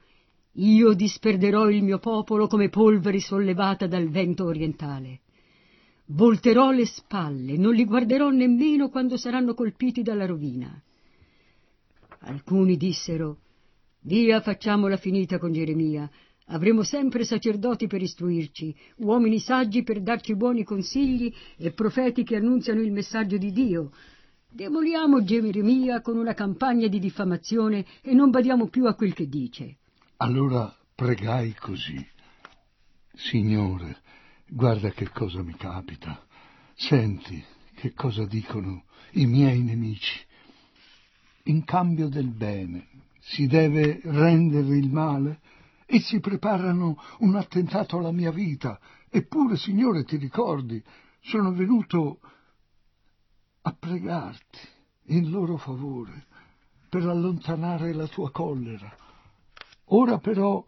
io 0.60 0.94
disperderò 0.94 1.70
il 1.70 1.84
mio 1.84 2.00
popolo 2.00 2.48
come 2.48 2.70
polvere 2.70 3.20
sollevata 3.20 3.88
dal 3.88 4.10
vento 4.10 4.46
orientale. 4.46 5.22
Volterò 6.08 6.72
le 6.72 6.86
spalle, 6.86 7.56
non 7.56 7.74
li 7.74 7.86
guarderò 7.86 8.30
nemmeno 8.30 8.90
quando 8.90 9.16
saranno 9.16 9.54
colpiti 9.54 10.02
dalla 10.02 10.26
rovina. 10.26 10.82
Alcuni 12.22 12.76
dissero 12.76 13.38
Via, 14.02 14.42
facciamola 14.42 14.98
finita 14.98 15.38
con 15.38 15.52
Geremia. 15.52 16.10
Avremo 16.52 16.84
sempre 16.84 17.26
sacerdoti 17.26 17.88
per 17.88 18.02
istruirci, 18.02 18.76
uomini 18.98 19.40
saggi 19.40 19.84
per 19.84 20.02
darci 20.02 20.36
buoni 20.36 20.64
consigli 20.64 21.32
e 21.58 21.72
profeti 21.72 22.24
che 22.24 22.38
annunziano 22.38 22.82
il 22.82 22.92
messaggio 22.92 23.38
di 23.38 23.52
Dio. 23.52 23.92
Demoliamo 24.50 25.24
Geremia 25.24 26.02
con 26.02 26.18
una 26.18 26.34
campagna 26.34 26.88
di 26.88 26.98
diffamazione 26.98 27.86
e 28.02 28.14
non 28.14 28.32
badiamo 28.32 28.68
più 28.68 28.88
a 28.88 28.96
quel 28.96 29.14
che 29.14 29.28
dice. 29.28 29.79
Allora 30.22 30.76
pregai 30.96 31.54
così. 31.54 32.06
Signore, 33.14 34.02
guarda 34.48 34.92
che 34.92 35.10
cosa 35.10 35.42
mi 35.42 35.56
capita. 35.56 36.26
Senti 36.76 37.42
che 37.76 37.94
cosa 37.94 38.26
dicono 38.26 38.84
i 39.12 39.26
miei 39.26 39.62
nemici. 39.62 40.20
In 41.44 41.64
cambio 41.64 42.10
del 42.10 42.28
bene 42.28 42.88
si 43.20 43.48
deve 43.48 44.02
rendere 44.04 44.78
il 44.78 44.90
male? 44.90 45.40
e 45.92 46.00
si 46.02 46.20
preparano 46.20 47.02
un 47.20 47.36
attentato 47.36 47.98
alla 47.98 48.12
mia 48.12 48.30
vita. 48.30 48.80
Eppure, 49.10 49.58
Signore, 49.58 50.04
ti 50.04 50.18
ricordi, 50.18 50.80
sono 51.20 51.52
venuto 51.52 52.20
a 53.64 53.74
pregarti 53.74 54.60
in 55.06 55.32
loro 55.32 55.58
favore 55.58 56.28
per 56.88 57.08
allontanare 57.08 57.92
la 57.94 58.06
tua 58.06 58.30
collera. 58.30 59.09
Ora 59.92 60.20
però 60.20 60.64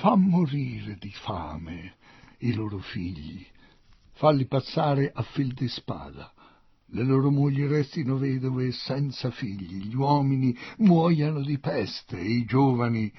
fa 0.00 0.16
morire 0.16 0.96
di 0.98 1.10
fame 1.10 1.94
i 2.38 2.52
loro 2.52 2.78
figli, 2.78 3.46
falli 4.12 4.46
passare 4.46 5.12
a 5.14 5.22
fil 5.22 5.52
di 5.54 5.68
spada. 5.68 6.32
Le 6.90 7.02
loro 7.04 7.30
mogli 7.30 7.64
restino 7.66 8.16
vedove 8.16 8.72
senza 8.72 9.30
figli, 9.30 9.86
gli 9.86 9.94
uomini 9.94 10.56
muoiano 10.78 11.40
di 11.42 11.58
peste. 11.58 12.18
E 12.18 12.24
i 12.24 12.44
giovani 12.44 13.12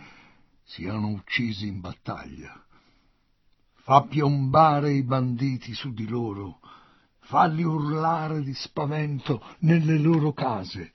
siano 0.64 1.08
uccisi 1.10 1.68
in 1.68 1.80
battaglia. 1.80 2.66
Fa 3.84 4.04
piombare 4.04 4.92
i 4.92 5.04
banditi 5.04 5.74
su 5.74 5.94
di 5.94 6.08
loro, 6.08 6.60
falli 7.22 7.64
urlare 7.64 8.42
di 8.42 8.54
spavento 8.54 9.42
nelle 9.60 9.98
loro 9.98 10.34
case. 10.34 10.92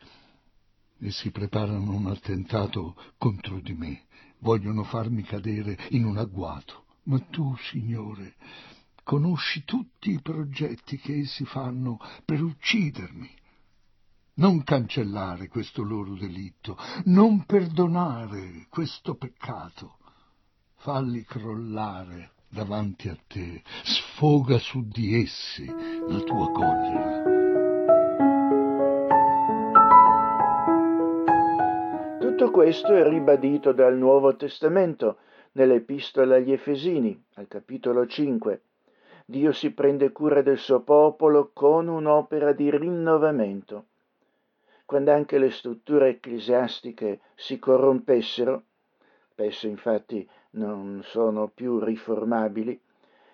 E 1.05 1.11
si 1.11 1.33
preparano 1.33 1.97
un 1.97 2.07
attentato 2.07 2.95
contro 3.19 3.59
di 3.59 3.73
me, 3.73 4.05
vogliono 4.39 4.85
farmi 4.85 5.25
cadere 5.25 5.77
in 5.91 6.05
un 6.05 6.17
agguato. 6.17 6.85
Ma 7.05 7.19
tu, 7.19 7.57
Signore, 7.57 8.37
conosci 9.03 9.65
tutti 9.65 10.13
i 10.13 10.21
progetti 10.21 10.99
che 10.99 11.19
essi 11.19 11.45
fanno 11.45 11.99
per 12.25 12.41
uccidermi. 12.41 13.29
Non 14.35 14.63
cancellare 14.63 15.49
questo 15.49 15.83
loro 15.83 16.15
delitto, 16.15 16.79
non 17.07 17.45
perdonare 17.47 18.67
questo 18.71 19.17
peccato. 19.17 19.97
falli 20.77 21.25
crollare 21.25 22.33
davanti 22.49 23.09
a 23.09 23.19
te, 23.27 23.63
sfoga 23.83 24.59
su 24.59 24.87
di 24.87 25.21
essi 25.21 25.67
la 25.67 26.21
tua 26.21 26.51
collera. 26.51 27.32
Tutto 32.43 32.55
questo 32.55 32.93
è 32.93 33.09
ribadito 33.09 33.71
dal 33.71 33.97
Nuovo 33.97 34.35
Testamento 34.35 35.19
nell'Epistola 35.53 36.35
agli 36.35 36.51
Efesini, 36.51 37.17
al 37.35 37.47
capitolo 37.47 38.05
5. 38.05 38.63
Dio 39.25 39.53
si 39.53 39.71
prende 39.71 40.11
cura 40.11 40.43
del 40.43 40.59
suo 40.59 40.81
popolo 40.81 41.53
con 41.53 41.87
un'opera 41.87 42.53
di 42.53 42.69
rinnovamento. 42.69 43.85
Quando 44.85 45.13
anche 45.13 45.39
le 45.39 45.53
strutture 45.53 46.09
ecclesiastiche 46.09 47.21
si 47.37 47.61
corrompessero, 47.61 48.65
spesso 49.31 49.69
infatti 49.69 50.29
non 50.55 51.01
sono 51.05 51.47
più 51.47 51.79
riformabili, 51.79 52.81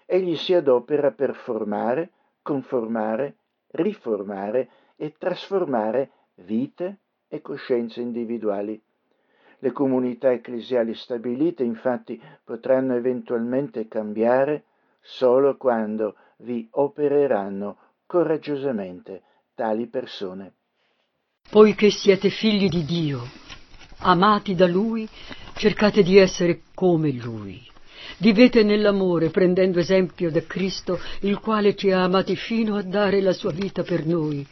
egli 0.05 0.37
si 0.37 0.53
adopera 0.53 1.13
per 1.13 1.35
formare, 1.35 2.11
conformare, 2.43 3.37
riformare 3.69 4.69
e 4.97 5.15
trasformare 5.17 6.11
vite 6.35 6.99
e 7.27 7.41
coscienze 7.41 8.03
individuali. 8.03 8.79
Le 9.61 9.73
comunità 9.73 10.31
ecclesiali 10.31 10.95
stabilite 10.95 11.65
infatti 11.65 12.21
potranno 12.45 12.95
eventualmente 12.95 13.89
cambiare 13.89 14.65
solo 15.01 15.57
quando 15.57 16.15
vi 16.39 16.69
opereranno 16.71 17.77
coraggiosamente 18.07 19.23
tali 19.55 19.89
persone. 19.89 20.53
Poiché 21.51 21.91
siete 21.91 22.29
figli 22.29 22.69
di 22.69 22.85
Dio, 22.85 23.23
amati 24.01 24.55
da 24.55 24.67
Lui, 24.67 25.09
cercate 25.55 26.03
di 26.03 26.19
essere 26.19 26.61
come 26.75 27.11
Lui. 27.11 27.67
Vivete 28.19 28.63
nell'amore, 28.63 29.31
prendendo 29.31 29.79
esempio 29.79 30.31
da 30.31 30.43
Cristo, 30.43 31.01
il 31.23 31.41
quale 31.41 31.75
ci 31.75 31.91
ha 31.91 32.05
amati 32.05 32.37
fino 32.37 32.77
a 32.77 32.83
dare 32.83 33.21
la 33.21 33.33
sua 33.33 33.51
vita 33.51 33.83
per 33.83 34.07
noi, 34.07 34.47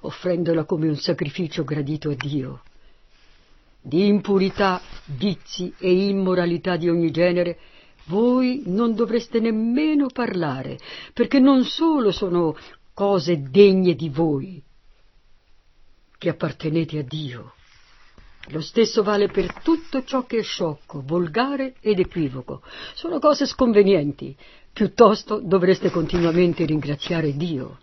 offrendola 0.00 0.64
come 0.64 0.88
un 0.88 0.96
sacrificio 0.96 1.64
gradito 1.64 2.10
a 2.10 2.14
Dio. 2.14 2.62
Di 3.80 4.06
impurità, 4.06 4.80
vizi 5.16 5.72
e 5.78 6.08
immoralità 6.08 6.76
di 6.76 6.88
ogni 6.88 7.10
genere 7.10 7.58
voi 8.08 8.62
non 8.66 8.94
dovreste 8.94 9.38
nemmeno 9.38 10.06
parlare, 10.08 10.78
perché 11.12 11.38
non 11.38 11.64
solo 11.64 12.10
sono 12.10 12.56
cose 12.94 13.42
degne 13.50 13.94
di 13.94 14.08
voi, 14.08 14.62
che 16.16 16.28
appartenete 16.28 16.98
a 16.98 17.02
Dio. 17.02 17.52
Lo 18.48 18.60
stesso 18.60 19.02
vale 19.02 19.28
per 19.28 19.52
tutto 19.62 20.02
ciò 20.04 20.24
che 20.24 20.38
è 20.38 20.42
sciocco, 20.42 21.02
volgare 21.04 21.74
ed 21.80 21.98
equivoco. 21.98 22.62
Sono 22.94 23.18
cose 23.18 23.46
sconvenienti. 23.46 24.34
Piuttosto 24.72 25.38
dovreste 25.40 25.90
continuamente 25.90 26.64
ringraziare 26.64 27.36
Dio. 27.36 27.78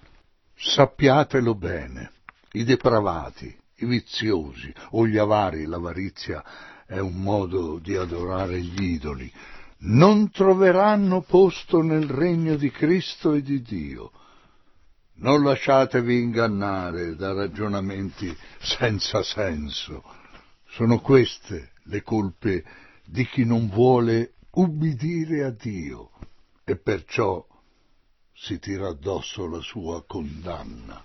Sappiatelo 0.56 1.54
bene, 1.54 2.12
i 2.54 2.64
depravati, 2.64 3.56
i 3.78 3.86
viziosi 3.86 4.74
o 4.92 5.06
gli 5.06 5.18
avari, 5.18 5.66
l'avarizia 5.66 6.44
è 6.86 7.00
un 7.00 7.16
modo 7.16 7.80
di 7.80 7.96
adorare 7.96 8.62
gli 8.62 8.84
idoli, 8.84 9.32
non 9.78 10.32
troveranno 10.32 11.22
posto 11.22 11.82
nel 11.82 12.08
regno 12.08 12.56
di 12.56 12.72
Cristo 12.72 13.34
e 13.34 13.42
di 13.42 13.62
Dio. 13.62 14.12
Non 15.18 15.44
lasciatevi 15.44 16.22
ingannare 16.22 17.16
da 17.16 17.34
ragionamenti 17.34 18.36
senza 18.60 19.24
senso. 19.24 20.04
Sono 20.68 21.00
queste 21.00 21.72
le 21.84 22.02
colpe 22.02 22.64
di 23.06 23.26
chi 23.28 23.46
non 23.46 23.70
vuole 23.70 24.34
ubbidire 24.52 25.44
a 25.44 25.52
Dio 25.52 26.12
e 26.64 26.78
perciò 26.78 27.46
si 28.34 28.60
tira 28.60 28.90
addosso 28.90 29.48
la 29.48 29.62
sua 29.62 30.04
condanna. 30.06 31.04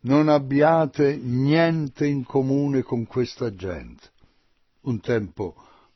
Non 0.00 0.28
abbiate 0.28 1.16
niente 1.16 2.06
in 2.06 2.24
comune 2.24 2.82
con 2.82 3.06
questa 3.06 3.54
gente. 3.54 4.10
Un 4.82 5.00
tempo 5.00 5.54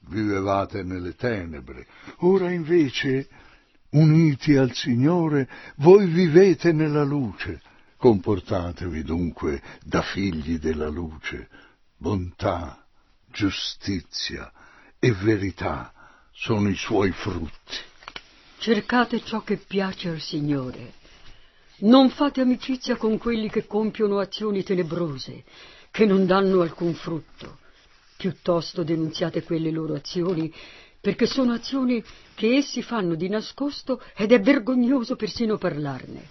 vivevate 0.09 0.83
nelle 0.83 1.15
tenebre, 1.15 1.87
ora 2.19 2.51
invece, 2.51 3.29
uniti 3.91 4.57
al 4.57 4.73
Signore, 4.75 5.49
voi 5.77 6.07
vivete 6.07 6.73
nella 6.73 7.05
luce. 7.05 7.61
Comportatevi 7.97 9.03
dunque 9.03 9.63
da 9.85 10.03
figli 10.03 10.59
della 10.59 10.89
luce. 10.89 11.49
Bontà, 11.97 12.85
giustizia 13.31 14.53
e 14.99 15.13
verità 15.13 15.93
sono 16.33 16.69
i 16.69 16.75
suoi 16.75 17.13
frutti. 17.13 17.77
Cercate 18.59 19.23
ciò 19.25 19.43
che 19.43 19.57
piace 19.57 20.09
al 20.09 20.21
Signore. 20.21 20.95
Non 21.83 22.11
fate 22.11 22.41
amicizia 22.41 22.97
con 22.97 23.19
quelli 23.19 23.49
che 23.49 23.67
compiono 23.67 24.19
azioni 24.19 24.63
tenebrose, 24.63 25.45
che 25.91 26.07
non 26.07 26.27
danno 26.27 26.63
alcun 26.63 26.95
frutto 26.95 27.61
piuttosto 28.23 28.85
denunziate 28.85 29.43
quelle 29.43 29.73
loro 29.73 29.95
azioni, 29.95 30.53
perché 31.01 31.27
sono 31.27 31.55
azioni 31.55 32.01
che 32.35 32.55
essi 32.55 32.81
fanno 32.81 33.17
di 33.17 33.29
nascosto 33.29 34.01
ed 34.15 34.31
è 34.31 34.39
vergognoso 34.39 35.17
persino 35.17 35.59
parlarne. 35.59 36.29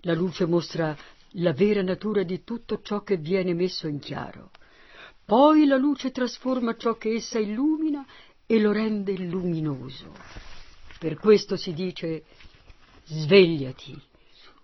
La 0.00 0.12
luce 0.12 0.44
mostra 0.44 0.94
la 1.36 1.52
vera 1.54 1.80
natura 1.80 2.22
di 2.22 2.44
tutto 2.44 2.82
ciò 2.82 3.00
che 3.00 3.16
viene 3.16 3.54
messo 3.54 3.86
in 3.86 3.98
chiaro. 3.98 4.50
Poi 5.24 5.64
la 5.64 5.78
luce 5.78 6.10
trasforma 6.10 6.76
ciò 6.76 6.98
che 6.98 7.14
essa 7.14 7.38
illumina 7.38 8.04
e 8.44 8.60
lo 8.60 8.72
rende 8.72 9.16
luminoso. 9.16 10.12
Per 10.98 11.16
questo 11.16 11.56
si 11.56 11.72
dice 11.72 12.24
svegliati, 13.06 13.98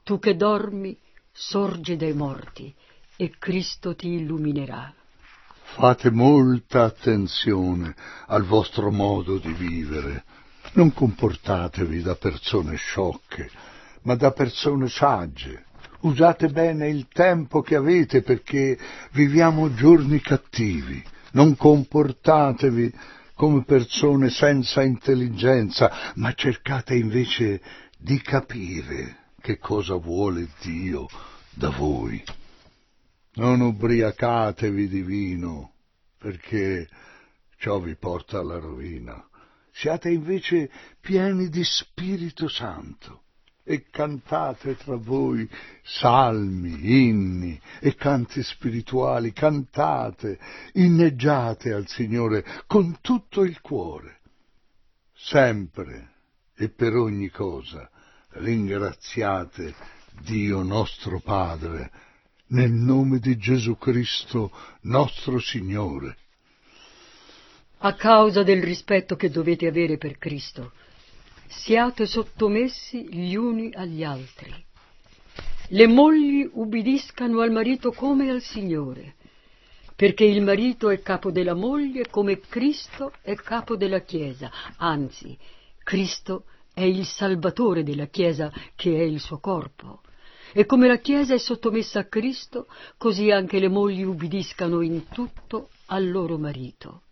tu 0.03 0.19
che 0.19 0.37
dormi, 0.37 0.97
sorgi 1.33 1.97
dai 1.97 2.13
morti 2.13 2.75
e 3.17 3.35
Cristo 3.39 3.95
ti 3.95 4.09
illuminerà. 4.09 4.93
Fate 5.75 6.11
molta 6.11 6.85
attenzione 6.85 7.95
al 8.27 8.45
vostro 8.45 8.91
modo 8.91 9.39
di 9.39 9.53
vivere. 9.53 10.25
Non 10.73 10.93
comportatevi 10.93 12.03
da 12.03 12.17
persone 12.17 12.77
sciocche, 12.77 13.51
ma 14.03 14.15
da 14.15 14.33
persone 14.33 14.89
sagge. 14.89 15.67
Usate 16.01 16.49
bene 16.49 16.89
il 16.89 17.07
tempo 17.13 17.61
che 17.61 17.77
avete 17.77 18.23
perché 18.23 18.79
viviamo 19.13 19.73
giorni 19.75 20.21
cattivi. 20.21 21.03
Non 21.33 21.57
comportatevi 21.57 22.93
come 23.35 23.63
persone 23.65 24.29
senza 24.31 24.83
intelligenza, 24.83 26.13
ma 26.17 26.33
cercate 26.33 26.95
invece 26.95 27.61
di 27.97 28.21
capire 28.21 29.20
che 29.51 29.59
cosa 29.59 29.97
vuole 29.97 30.49
Dio 30.61 31.09
da 31.51 31.71
voi. 31.71 32.23
Non 33.35 33.61
ubriacatevi 33.61 34.87
di 34.87 35.03
vino, 35.03 35.73
perché 36.19 36.89
ciò 37.57 37.81
vi 37.81 37.97
porta 37.97 38.39
alla 38.39 38.59
rovina. 38.59 39.27
Siate 39.73 40.11
invece 40.11 40.71
pieni 41.01 41.49
di 41.49 41.65
Spirito 41.65 42.47
Santo 42.49 43.23
e 43.65 43.87
cantate 43.91 44.77
tra 44.77 44.97
voi 44.97 45.49
salmi, 45.83 47.09
inni 47.09 47.61
e 47.81 47.97
canti 47.97 48.43
spirituali, 48.45 49.33
cantate, 49.33 50.39
inneggiate 50.75 51.73
al 51.73 51.89
Signore 51.89 52.45
con 52.69 52.99
tutto 53.01 53.43
il 53.43 53.61
cuore. 53.61 54.21
Sempre 55.13 56.13
e 56.55 56.69
per 56.69 56.95
ogni 56.95 57.31
cosa 57.31 57.91
ringraziate 58.33 59.75
Dio 60.23 60.63
nostro 60.63 61.21
Padre, 61.21 61.91
nel 62.49 62.71
nome 62.71 63.19
di 63.19 63.37
Gesù 63.37 63.77
Cristo, 63.77 64.51
nostro 64.83 65.39
Signore. 65.39 66.17
A 67.79 67.95
causa 67.95 68.43
del 68.43 68.63
rispetto 68.63 69.17
che 69.17 69.31
dovete 69.31 69.67
avere 69.67 69.97
per 69.97 70.19
Cristo, 70.19 70.73
siate 71.49 72.07
sottomessi 72.07 73.09
gli 73.09 73.35
uni 73.35 73.73
agli 73.73 74.05
altri. 74.05 74.53
Le 75.73 75.87
mogli 75.87 76.49
ubbidiscano 76.53 77.41
al 77.41 77.51
marito 77.51 77.93
come 77.93 78.29
al 78.29 78.43
Signore, 78.43 79.15
perché 79.97 80.25
il 80.25 80.43
marito 80.43 80.91
è 80.91 81.01
capo 81.01 81.31
della 81.31 81.55
moglie 81.55 82.09
come 82.09 82.41
Cristo 82.41 83.13
è 83.23 83.35
capo 83.35 83.77
della 83.77 84.01
Chiesa, 84.01 84.51
anzi, 84.77 85.37
Cristo 85.83 86.45
è 86.47 86.60
il 86.85 87.05
Salvatore 87.05 87.83
della 87.83 88.07
Chiesa 88.07 88.53
che 88.75 88.97
è 88.97 89.03
il 89.03 89.21
suo 89.21 89.39
corpo. 89.39 90.01
E 90.53 90.67
come 90.67 90.89
la 90.89 90.99
Chiesa 90.99 91.35
è 91.35 91.39
sottomessa 91.39 92.01
a 92.01 92.05
Cristo, 92.05 92.67
così 92.97 93.31
anche 93.31 93.59
le 93.59 93.69
mogli 93.69 94.03
ubbidiscano 94.03 94.81
in 94.81 95.09
tutto 95.09 95.69
al 95.87 96.11
loro 96.11 96.39
marito. 96.39 97.03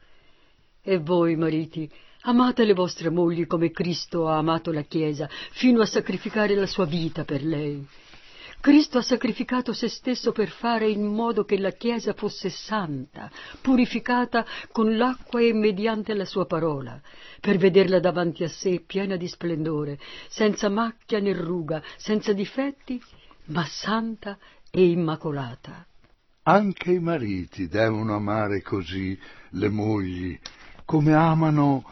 E 0.83 0.99
voi, 0.99 1.37
mariti, 1.37 1.89
amate 2.23 2.65
le 2.65 2.75
vostre 2.75 3.11
mogli 3.11 3.47
come 3.47 3.71
Cristo 3.71 4.29
ha 4.29 4.39
amato 4.39 4.73
la 4.73 4.83
Chiesa, 4.83 5.29
fino 5.53 5.81
a 5.81 5.87
sacrificare 5.87 6.55
la 6.55 6.67
sua 6.67 6.85
vita 6.85 7.25
per 7.25 7.45
lei. 7.45 7.87
Cristo 8.61 8.99
ha 8.99 9.03
sacrificato 9.03 9.73
se 9.73 9.89
stesso 9.89 10.33
per 10.33 10.49
fare 10.49 10.89
in 10.89 11.07
modo 11.07 11.45
che 11.45 11.59
la 11.59 11.71
Chiesa 11.71 12.13
fosse 12.13 12.51
santa, 12.51 13.31
purificata 13.61 14.45
con 14.73 14.97
l'acqua 14.97 15.41
e 15.41 15.53
mediante 15.53 16.13
la 16.13 16.25
sua 16.25 16.45
parola, 16.45 17.01
per 17.41 17.57
vederla 17.57 18.01
davanti 18.01 18.43
a 18.43 18.49
sé 18.49 18.83
piena 18.85 19.17
di 19.17 19.29
splendore, 19.29 19.99
senza 20.29 20.69
macchia 20.69 21.21
né 21.21 21.33
ruga, 21.33 21.81
senza 21.97 22.33
difetti, 22.33 23.01
ma 23.47 23.65
santa 23.65 24.37
e 24.71 24.91
immacolata. 24.91 25.87
Anche 26.43 26.93
i 26.93 26.99
mariti 26.99 27.69
devono 27.69 28.17
amare 28.17 28.61
così 28.63 29.17
le 29.51 29.69
mogli, 29.69 30.39
come 30.85 31.15
amano 31.15 31.85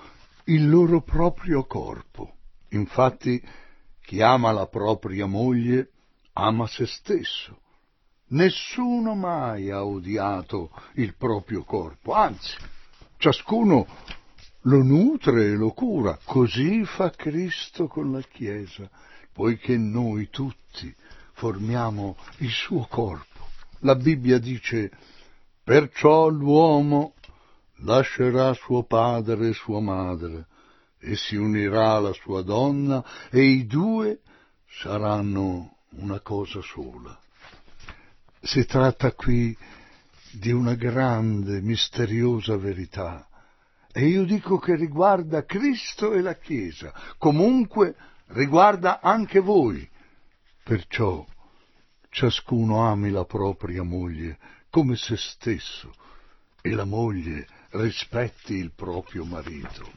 il 0.46 0.68
loro 0.68 1.00
proprio 1.00 1.64
corpo. 1.64 2.34
Infatti, 2.70 3.40
chi 4.00 4.20
ama 4.20 4.50
la 4.50 4.66
propria 4.66 5.26
moglie 5.26 5.90
ama 6.38 6.66
se 6.66 6.86
stesso. 6.86 7.60
Nessuno 8.28 9.14
mai 9.14 9.70
ha 9.70 9.84
odiato 9.84 10.70
il 10.94 11.14
proprio 11.16 11.62
corpo, 11.62 12.12
anzi, 12.12 12.56
ciascuno 13.18 13.86
lo 14.62 14.82
nutre 14.82 15.46
e 15.46 15.54
lo 15.54 15.70
cura. 15.70 16.18
Così 16.24 16.84
fa 16.84 17.10
Cristo 17.10 17.86
con 17.86 18.12
la 18.12 18.20
Chiesa, 18.20 18.88
poiché 19.32 19.76
noi 19.76 20.28
tutti 20.28 20.92
formiamo 21.32 22.16
il 22.38 22.50
suo 22.50 22.86
corpo. 22.86 23.48
La 23.80 23.94
Bibbia 23.94 24.38
dice, 24.38 24.90
perciò 25.62 26.28
l'uomo 26.28 27.14
lascerà 27.80 28.52
suo 28.54 28.82
padre 28.84 29.48
e 29.48 29.52
sua 29.52 29.80
madre 29.80 30.46
e 30.98 31.14
si 31.14 31.36
unirà 31.36 31.92
alla 31.92 32.12
sua 32.12 32.42
donna 32.42 33.04
e 33.30 33.42
i 33.42 33.66
due 33.66 34.20
saranno 34.66 35.75
una 35.96 36.20
cosa 36.20 36.60
sola. 36.62 37.18
Si 38.40 38.64
tratta 38.64 39.12
qui 39.12 39.56
di 40.30 40.52
una 40.52 40.74
grande, 40.74 41.60
misteriosa 41.60 42.56
verità 42.56 43.26
e 43.92 44.08
io 44.08 44.24
dico 44.24 44.58
che 44.58 44.76
riguarda 44.76 45.46
Cristo 45.46 46.12
e 46.12 46.20
la 46.20 46.34
Chiesa, 46.34 46.92
comunque 47.16 47.94
riguarda 48.26 49.00
anche 49.00 49.40
voi. 49.40 49.88
Perciò 50.62 51.24
ciascuno 52.10 52.86
ami 52.86 53.10
la 53.10 53.24
propria 53.24 53.82
moglie 53.82 54.38
come 54.68 54.96
se 54.96 55.16
stesso 55.16 55.94
e 56.60 56.72
la 56.72 56.84
moglie 56.84 57.46
rispetti 57.70 58.54
il 58.54 58.72
proprio 58.72 59.24
marito. 59.24 59.90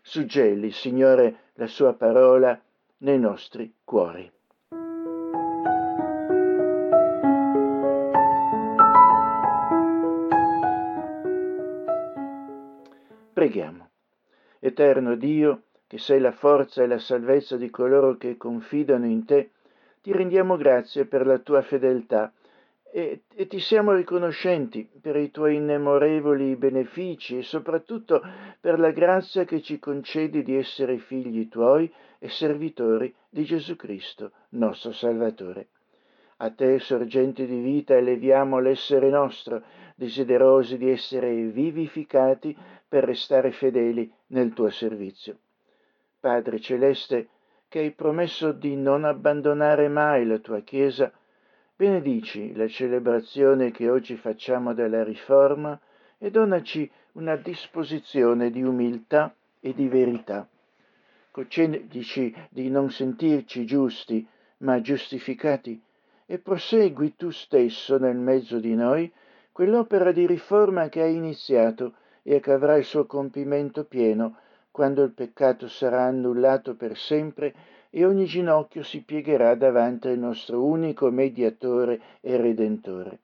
Suggelli, 0.00 0.70
Signore, 0.70 1.50
la 1.56 1.66
sua 1.66 1.92
parola 1.92 2.58
nei 3.00 3.18
nostri 3.18 3.74
cuori. 3.84 4.30
Preghiamo. 13.32 13.88
Eterno 14.58 15.14
Dio, 15.14 15.62
che 15.86 15.98
sei 15.98 16.20
la 16.20 16.32
forza 16.32 16.82
e 16.82 16.86
la 16.86 16.98
salvezza 16.98 17.56
di 17.56 17.70
coloro 17.70 18.16
che 18.16 18.36
confidano 18.36 19.06
in 19.06 19.24
te, 19.24 19.50
ti 20.02 20.12
rendiamo 20.12 20.56
grazie 20.56 21.06
per 21.06 21.26
la 21.26 21.38
tua 21.38 21.62
fedeltà 21.62 22.32
e, 22.92 23.22
e, 23.34 23.46
ti 23.46 23.60
siamo 23.60 23.92
riconoscenti 23.92 24.88
per 25.00 25.16
i 25.16 25.30
tuoi 25.30 25.56
innemorevoli 25.56 26.56
benefici 26.56 27.38
e 27.38 27.42
soprattutto 27.42 28.20
per 28.60 28.78
la 28.78 28.90
grazia 28.90 29.44
che 29.44 29.62
ci 29.62 29.78
concedi 29.78 30.42
di 30.42 30.56
essere 30.56 30.98
figli 30.98 31.48
tuoi 31.48 31.90
e 32.22 32.28
servitori 32.28 33.12
di 33.30 33.44
Gesù 33.44 33.74
Cristo, 33.76 34.32
nostro 34.50 34.92
Salvatore. 34.92 35.68
A 36.36 36.50
te, 36.50 36.78
sorgente 36.78 37.46
di 37.46 37.60
vita, 37.60 37.96
eleviamo 37.96 38.60
l'essere 38.60 39.08
nostro, 39.08 39.62
desiderosi 39.94 40.76
di 40.76 40.90
essere 40.90 41.34
vivificati 41.34 42.56
per 42.86 43.04
restare 43.04 43.52
fedeli 43.52 44.10
nel 44.28 44.52
tuo 44.52 44.68
servizio. 44.68 45.38
Padre 46.20 46.60
Celeste, 46.60 47.28
che 47.68 47.78
hai 47.78 47.92
promesso 47.92 48.52
di 48.52 48.76
non 48.76 49.04
abbandonare 49.04 49.88
mai 49.88 50.26
la 50.26 50.38
tua 50.38 50.60
Chiesa, 50.60 51.10
benedici 51.74 52.54
la 52.54 52.68
celebrazione 52.68 53.70
che 53.70 53.88
oggi 53.88 54.16
facciamo 54.16 54.74
della 54.74 55.02
Riforma 55.02 55.80
e 56.18 56.30
donaci 56.30 56.90
una 57.12 57.36
disposizione 57.36 58.50
di 58.50 58.62
umiltà 58.62 59.34
e 59.60 59.72
di 59.72 59.88
verità. 59.88 60.46
Concedici 61.30 62.34
di 62.50 62.68
non 62.70 62.90
sentirci 62.90 63.64
giusti, 63.64 64.26
ma 64.58 64.80
giustificati, 64.80 65.80
e 66.26 66.38
prosegui 66.38 67.16
tu 67.16 67.30
stesso 67.30 67.98
nel 67.98 68.16
mezzo 68.16 68.58
di 68.58 68.74
noi 68.74 69.10
quell'opera 69.52 70.12
di 70.12 70.26
riforma 70.26 70.88
che 70.88 71.02
hai 71.02 71.14
iniziato 71.14 71.94
e 72.22 72.40
che 72.40 72.52
avrà 72.52 72.76
il 72.76 72.84
suo 72.84 73.06
compimento 73.06 73.84
pieno 73.84 74.36
quando 74.70 75.02
il 75.02 75.10
peccato 75.10 75.68
sarà 75.68 76.04
annullato 76.04 76.76
per 76.76 76.96
sempre 76.96 77.54
e 77.90 78.04
ogni 78.04 78.24
ginocchio 78.24 78.82
si 78.82 79.02
piegherà 79.02 79.54
davanti 79.54 80.08
al 80.08 80.18
nostro 80.18 80.64
unico 80.64 81.10
mediatore 81.10 82.00
e 82.20 82.36
redentore. 82.36 83.18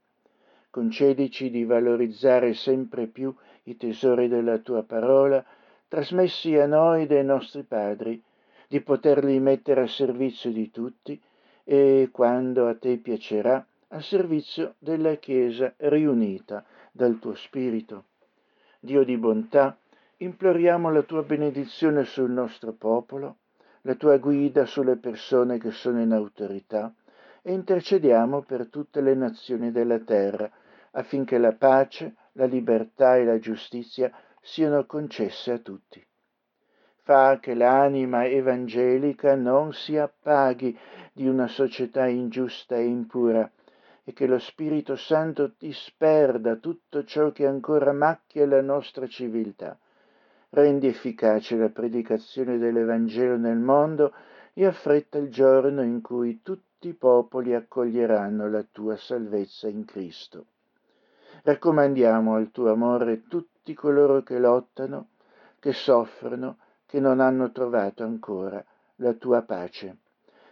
Concedici 0.70 1.50
di 1.50 1.64
valorizzare 1.64 2.52
sempre 2.52 3.06
più 3.06 3.34
i 3.64 3.76
tesori 3.76 4.28
della 4.28 4.58
tua 4.58 4.82
parola, 4.82 5.44
trasmessi 5.88 6.56
a 6.56 6.66
noi 6.66 7.06
dai 7.06 7.24
nostri 7.24 7.62
padri, 7.62 8.22
di 8.68 8.80
poterli 8.80 9.38
mettere 9.38 9.82
a 9.82 9.86
servizio 9.86 10.50
di 10.50 10.70
tutti 10.70 11.20
e, 11.64 12.08
quando 12.12 12.66
a 12.66 12.74
te 12.74 12.96
piacerà, 12.98 13.64
a 13.88 14.00
servizio 14.00 14.74
della 14.78 15.14
Chiesa 15.16 15.72
riunita 15.76 16.64
dal 16.90 17.18
tuo 17.18 17.34
Spirito. 17.34 18.04
Dio 18.80 19.04
di 19.04 19.16
bontà, 19.16 19.76
imploriamo 20.18 20.90
la 20.90 21.02
tua 21.02 21.22
benedizione 21.22 22.04
sul 22.04 22.30
nostro 22.30 22.72
popolo, 22.72 23.36
la 23.82 23.94
tua 23.94 24.16
guida 24.18 24.66
sulle 24.66 24.96
persone 24.96 25.58
che 25.58 25.70
sono 25.70 26.00
in 26.00 26.12
autorità 26.12 26.92
e 27.42 27.52
intercediamo 27.52 28.42
per 28.42 28.68
tutte 28.68 29.00
le 29.00 29.14
nazioni 29.14 29.70
della 29.70 30.00
terra 30.00 30.50
affinché 30.92 31.38
la 31.38 31.52
pace, 31.52 32.14
la 32.32 32.46
libertà 32.46 33.16
e 33.16 33.24
la 33.24 33.38
giustizia 33.38 34.10
siano 34.46 34.86
concesse 34.86 35.50
a 35.50 35.58
tutti. 35.58 36.00
Fa 37.02 37.38
che 37.40 37.54
l'anima 37.54 38.24
evangelica 38.26 39.34
non 39.34 39.72
si 39.72 39.96
appaghi 39.96 40.78
di 41.12 41.26
una 41.26 41.48
società 41.48 42.06
ingiusta 42.06 42.76
e 42.76 42.84
impura 42.84 43.50
e 44.04 44.12
che 44.12 44.26
lo 44.26 44.38
Spirito 44.38 44.94
Santo 44.94 45.52
disperda 45.58 46.54
tutto 46.56 47.02
ciò 47.04 47.32
che 47.32 47.44
ancora 47.46 47.92
macchia 47.92 48.46
la 48.46 48.62
nostra 48.62 49.06
civiltà 49.08 49.76
rendi 50.50 50.86
efficace 50.86 51.56
la 51.56 51.68
predicazione 51.68 52.58
dell'Evangelo 52.58 53.36
nel 53.36 53.58
mondo 53.58 54.14
e 54.54 54.64
affretta 54.64 55.18
il 55.18 55.28
giorno 55.28 55.82
in 55.82 56.00
cui 56.00 56.40
tutti 56.42 56.88
i 56.88 56.94
popoli 56.94 57.54
accoglieranno 57.54 58.48
la 58.48 58.64
tua 58.70 58.96
salvezza 58.96 59.68
in 59.68 59.84
Cristo. 59.84 60.46
Raccomandiamo 61.42 62.34
al 62.34 62.50
tuo 62.52 62.70
amore 62.70 63.26
tutti 63.26 63.55
coloro 63.74 64.22
che 64.22 64.38
lottano, 64.38 65.08
che 65.58 65.72
soffrono, 65.72 66.58
che 66.86 67.00
non 67.00 67.20
hanno 67.20 67.50
trovato 67.52 68.02
ancora 68.02 68.64
la 68.96 69.12
tua 69.14 69.42
pace. 69.42 69.96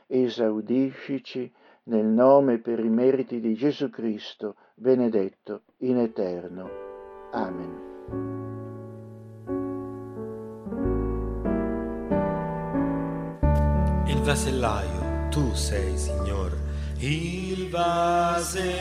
Esaudiscici 0.06 1.52
nel 1.84 2.06
nome 2.06 2.58
per 2.58 2.78
i 2.80 2.88
meriti 2.88 3.40
di 3.40 3.54
Gesù 3.54 3.90
Cristo, 3.90 4.56
benedetto 4.74 5.62
in 5.78 5.98
eterno. 5.98 6.68
Amen. 7.32 7.94
vasellaio, 14.24 15.28
tu 15.28 15.52
sei, 15.54 15.98
Signor, 15.98 16.56
il 16.96 17.68
vasellaio, 17.68 18.74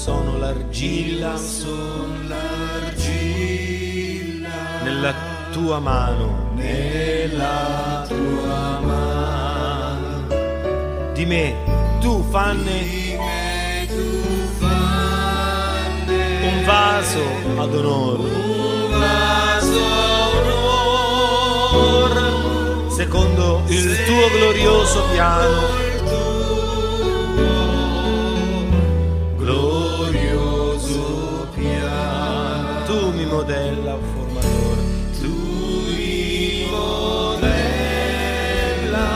sono 0.00 0.38
l'argilla, 0.38 1.36
sono 1.36 2.26
l'argilla, 2.26 2.88
nella 4.82 5.12
tua 5.52 5.78
mano, 5.78 6.52
nella 6.54 8.06
tua 8.08 8.80
mano, 8.80 10.26
di 11.12 11.26
me 11.26 11.54
tu 12.00 12.24
fanne 12.30 13.18
vaso 16.64 17.24
ad 17.58 17.74
onore. 17.74 18.22
Un 18.22 18.98
vaso 18.98 19.82
onore. 22.06 22.90
Secondo 22.90 23.62
il 23.66 24.04
tuo 24.06 24.30
glorioso 24.30 25.02
piano. 25.12 25.89
della 33.50 33.98
formatora. 34.14 34.80
Tu 35.20 35.34
vivo 35.96 37.36
della 37.40 39.08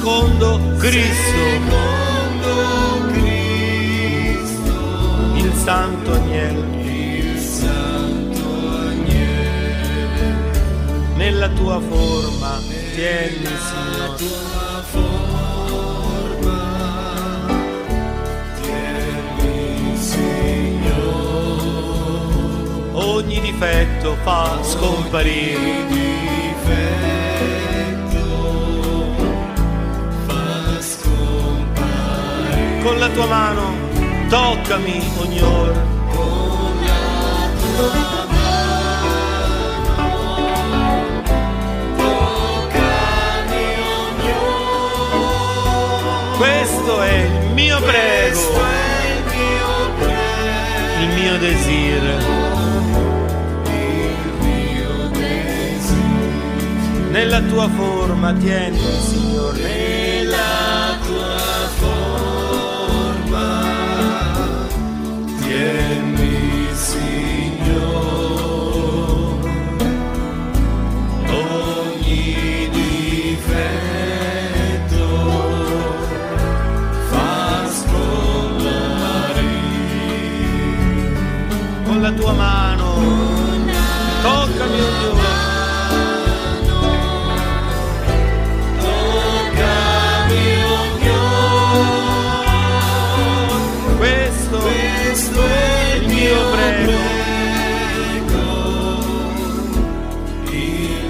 Secondo 0.09 0.59
Cristo. 0.79 1.77
Il 5.35 5.53
santo 5.53 6.13
agnello. 6.13 6.63
Nella 11.13 11.49
tua 11.49 11.79
forma, 11.79 12.59
tieni 12.95 13.45
Signore. 19.95 20.49
Ogni 22.93 23.39
difetto 23.41 24.17
fa 24.23 24.57
scomparire. 24.63 26.38
Con 32.89 32.97
la 32.97 33.09
tua 33.09 33.27
mano 33.27 33.75
toccami 34.29 35.11
ogni 35.19 35.41
ora. 35.41 35.85
Questo 46.35 47.01
è 47.01 47.13
il 47.13 47.53
mio 47.53 47.79
prego, 47.79 48.39
il 50.99 51.07
mio 51.09 51.37
desiderio. 51.37 52.17
Nella 57.11 57.41
tua 57.41 57.69
forma 57.69 58.33
tieni, 58.33 58.79
tua 82.19 82.33
mano, 82.33 82.95
toccami 84.21 84.77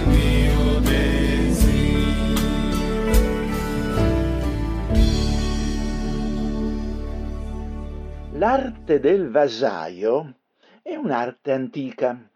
mio 0.07 0.79
desiderio. 0.79 2.37
L'arte 8.33 8.99
del 8.99 9.29
vasaio 9.29 10.38
un'arte 10.99 11.53
antica. 11.53 12.29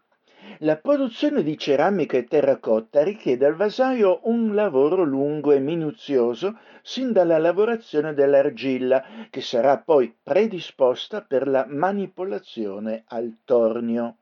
La 0.60 0.76
produzione 0.76 1.42
di 1.42 1.58
ceramica 1.58 2.16
e 2.16 2.24
terracotta 2.24 3.02
richiede 3.02 3.44
al 3.44 3.56
vasaio 3.56 4.20
un 4.24 4.54
lavoro 4.54 5.04
lungo 5.04 5.52
e 5.52 5.58
minuzioso 5.58 6.58
sin 6.82 7.12
dalla 7.12 7.38
lavorazione 7.38 8.14
dell'argilla, 8.14 9.04
che 9.28 9.42
sarà 9.42 9.78
poi 9.78 10.16
predisposta 10.22 11.20
per 11.22 11.46
la 11.46 11.66
manipolazione 11.68 13.04
al 13.08 13.38
tornio. 13.44 14.16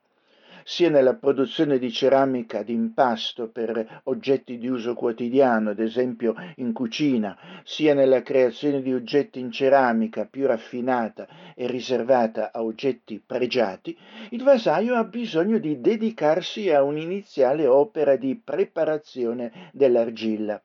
Sia 0.65 0.91
nella 0.91 1.15
produzione 1.15 1.79
di 1.79 1.91
ceramica 1.91 2.63
d'impasto 2.63 3.49
per 3.49 4.03
oggetti 4.05 4.59
di 4.59 4.69
uso 4.69 4.95
quotidiano, 4.95 5.71
ad 5.71 5.81
esempio 5.81 6.35
in 6.57 6.73
cucina, 6.73 7.37
sia 7.65 7.95
nella 7.95 8.23
creazione 8.23 8.81
di 8.81 8.93
oggetti 8.93 9.41
in 9.41 9.51
ceramica 9.51 10.25
più 10.25 10.47
raffinata 10.47 11.27
e 11.55 11.67
riservata 11.67 12.51
a 12.53 12.63
oggetti 12.63 13.23
pregiati, 13.25 13.97
il 14.31 14.43
vasaio 14.43 14.95
ha 14.95 15.05
bisogno 15.05 15.59
di 15.59 15.81
dedicarsi 15.81 16.71
a 16.71 16.83
un'iniziale 16.83 17.67
opera 17.67 18.17
di 18.17 18.41
preparazione 18.43 19.71
dell'argilla. 19.73 20.63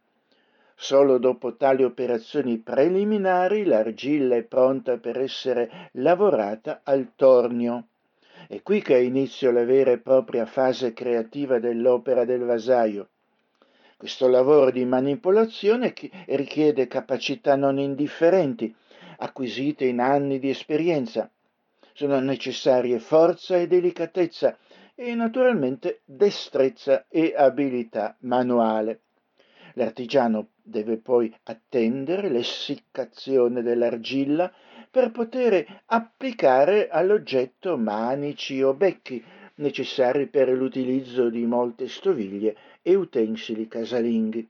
Solo 0.80 1.18
dopo 1.18 1.56
tali 1.56 1.84
operazioni 1.84 2.60
preliminari 2.60 3.66
l'argilla 3.66 4.36
è 4.36 4.44
pronta 4.44 4.98
per 4.98 5.20
essere 5.20 5.90
lavorata 5.94 6.82
al 6.84 7.14
tornio. 7.16 7.88
È 8.50 8.62
qui 8.64 8.82
che 8.82 8.94
ha 8.94 9.00
inizio 9.00 9.52
la 9.52 9.66
vera 9.66 9.92
e 9.92 10.00
propria 10.00 10.46
fase 10.46 10.94
creativa 10.94 11.60
dell'opera 11.60 12.24
del 12.24 12.46
vasaio. 12.46 13.10
Questo 13.98 14.30
lavoro 14.30 14.72
di 14.72 14.86
manipolazione 14.86 15.94
richiede 16.28 16.88
capacità 16.88 17.58
non 17.58 17.78
indifferenti, 17.78 18.74
acquisite 19.18 19.84
in 19.86 20.00
anni 20.00 20.40
di 20.40 20.50
esperienza. 20.50 21.30
Sono 21.92 22.20
necessarie 22.22 23.00
forza 23.00 23.58
e 23.58 23.68
delicatezza 23.68 24.58
e 24.96 25.14
naturalmente 25.14 26.02
destrezza 26.06 27.06
e 27.10 27.34
abilità 27.36 28.16
manuale. 28.20 29.02
L'artigiano 29.78 30.54
deve 30.64 30.98
poi 30.98 31.32
attendere 31.44 32.30
l'essiccazione 32.30 33.62
dell'argilla 33.62 34.52
per 34.90 35.12
poter 35.12 35.84
applicare 35.86 36.90
all'oggetto 36.90 37.78
manici 37.78 38.60
o 38.64 38.74
becchi 38.74 39.24
necessari 39.58 40.26
per 40.26 40.50
l'utilizzo 40.50 41.30
di 41.30 41.46
molte 41.46 41.88
stoviglie 41.88 42.58
e 42.82 42.96
utensili 42.96 43.68
casalinghi. 43.68 44.50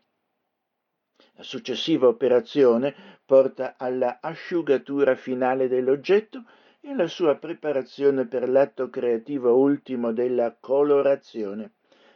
La 1.36 1.44
successiva 1.44 2.08
operazione 2.08 2.96
porta 3.26 3.76
alla 3.78 4.20
asciugatura 4.22 5.16
finale 5.16 5.68
dell'oggetto 5.68 6.46
e 6.80 6.92
alla 6.92 7.08
sua 7.08 7.36
preparazione 7.36 8.28
per 8.28 8.48
l'atto 8.48 8.90
creativo 8.90 9.58
ultimo 9.58 10.14
della 10.14 10.56
colorazione, 10.58 11.74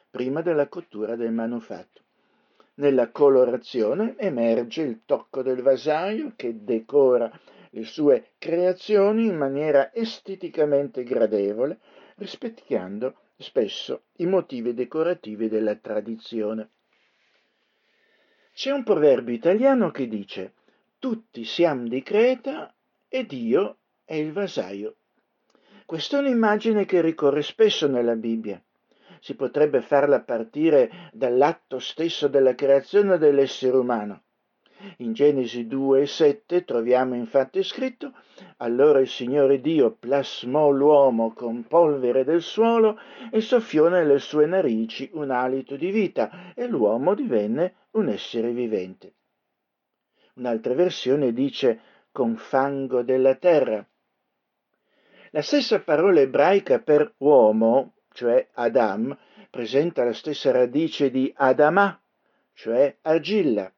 prima 0.10 0.42
della 0.42 0.70
cottura 0.70 1.18
del 1.18 1.34
manufatto. 1.34 2.01
Nella 2.82 3.12
colorazione 3.12 4.16
emerge 4.18 4.82
il 4.82 5.02
tocco 5.06 5.44
del 5.44 5.62
vasaio 5.62 6.34
che 6.36 6.64
decora 6.64 7.32
le 7.70 7.84
sue 7.84 8.32
creazioni 8.40 9.28
in 9.28 9.38
maniera 9.38 9.94
esteticamente 9.94 11.04
gradevole, 11.04 11.78
rispecchiando 12.16 13.14
spesso 13.38 14.06
i 14.16 14.26
motivi 14.26 14.74
decorativi 14.74 15.48
della 15.48 15.76
tradizione. 15.76 16.70
C'è 18.52 18.72
un 18.72 18.84
proverbio 18.84 19.36
italiano 19.36 19.92
che 19.92 20.08
dice 20.08 20.54
tutti 20.98 21.46
siamo 21.46 21.88
di 21.88 22.02
Creta 22.02 22.74
e 23.08 23.28
Dio 23.28 23.78
è 24.04 24.16
il 24.16 24.32
vasaio. 24.32 24.96
Questa 25.86 26.18
è 26.18 26.22
un'immagine 26.22 26.86
che 26.86 27.00
ricorre 27.02 27.44
spesso 27.44 27.88
nella 27.88 28.16
Bibbia. 28.16 28.60
Si 29.24 29.36
potrebbe 29.36 29.82
farla 29.82 30.22
partire 30.22 31.12
dall'atto 31.14 31.78
stesso 31.78 32.28
della 32.28 32.56
creazione 32.56 33.20
dell'essere 33.20 33.78
umano. 33.78 34.24
In 34.98 35.14
Genesi 35.14 35.68
2 35.68 36.02
e 36.02 36.06
7 36.08 36.66
troviamo 36.66 37.14
infatti 37.14 37.62
scritto 37.62 38.14
Allora 38.58 39.00
il 39.00 39.08
Signore 39.08 39.62
Dio 39.62 39.92
plasmò 39.92 40.72
l'uomo 40.72 41.34
con 41.34 41.68
polvere 41.68 42.24
del 42.24 42.42
suolo 42.42 43.00
e 43.30 43.42
soffiò 43.42 43.90
nelle 43.90 44.18
sue 44.18 44.48
narici 44.48 45.08
un 45.14 45.30
alito 45.30 45.76
di 45.76 45.92
vita 45.92 46.52
e 46.56 46.66
l'uomo 46.66 47.14
divenne 47.14 47.76
un 47.92 48.10
essere 48.10 48.52
vivente. 48.54 49.14
Un'altra 50.38 50.74
versione 50.74 51.32
dice 51.32 51.80
con 52.12 52.38
fango 52.38 53.04
della 53.04 53.36
terra. 53.36 53.88
La 55.30 55.44
stessa 55.44 55.80
parola 55.80 56.22
ebraica 56.22 56.80
per 56.80 57.14
uomo, 57.18 57.94
cioè 58.14 58.48
Adam, 58.54 59.18
presenta 59.50 60.04
la 60.04 60.14
stessa 60.14 60.52
radice 60.52 61.10
di 61.12 61.32
Adamà, 61.36 62.00
cioè 62.54 62.98
argilla. 63.02 63.72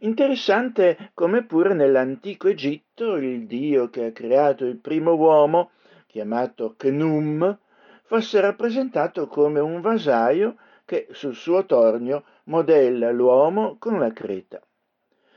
Interessante 0.00 1.10
come 1.14 1.44
pure 1.44 1.72
nell'antico 1.72 2.48
Egitto 2.48 3.16
il 3.16 3.46
dio 3.46 3.88
che 3.88 4.06
ha 4.06 4.12
creato 4.12 4.66
il 4.66 4.76
primo 4.76 5.14
uomo, 5.14 5.70
chiamato 6.06 6.74
Chnum, 6.76 7.58
fosse 8.02 8.40
rappresentato 8.40 9.26
come 9.26 9.60
un 9.60 9.80
vasaio 9.80 10.56
che 10.84 11.08
sul 11.12 11.34
suo 11.34 11.64
tornio 11.64 12.24
modella 12.44 13.10
l'uomo 13.10 13.76
con 13.78 13.98
la 13.98 14.12
creta. 14.12 14.60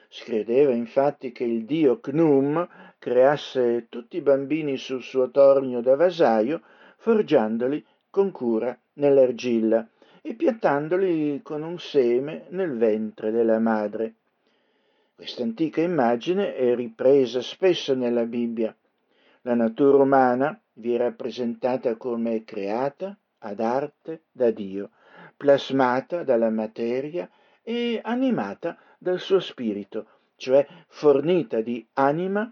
Si 0.09 0.24
credeva 0.24 0.72
infatti 0.72 1.32
che 1.32 1.43
il 1.43 1.65
dio 1.65 1.99
Chnum 1.99 2.67
creasse 2.97 3.88
tutti 3.89 4.17
i 4.17 4.22
bambini 4.22 4.76
sul 4.78 5.01
suo 5.01 5.32
tornio 5.32 5.82
da 5.82 5.95
vasaio, 5.95 6.61
forgiandoli 6.99 7.85
con 8.09 8.31
cura 8.31 8.77
nell'argilla 8.93 9.87
e 10.21 10.33
piantandoli 10.35 11.41
con 11.41 11.63
un 11.63 11.79
seme 11.79 12.45
nel 12.49 12.77
ventre 12.77 13.31
della 13.31 13.59
madre. 13.59 14.15
Questa 15.15 15.43
antica 15.43 15.81
immagine 15.81 16.55
è 16.55 16.75
ripresa 16.75 17.41
spesso 17.41 17.95
nella 17.95 18.25
Bibbia. 18.25 18.75
La 19.41 19.53
natura 19.53 20.03
umana 20.03 20.59
vi 20.73 20.93
è 20.93 20.97
rappresentata 20.97 21.95
come 21.95 22.43
creata 22.43 23.17
ad 23.39 23.59
arte 23.61 24.23
da 24.31 24.51
Dio, 24.51 24.91
plasmata 25.37 26.23
dalla 26.23 26.49
materia 26.49 27.29
e 27.61 27.99
animata 28.03 28.77
dal 28.97 29.19
suo 29.19 29.39
spirito, 29.39 30.07
cioè 30.35 30.65
fornita 30.87 31.61
di 31.61 31.85
anima, 31.93 32.51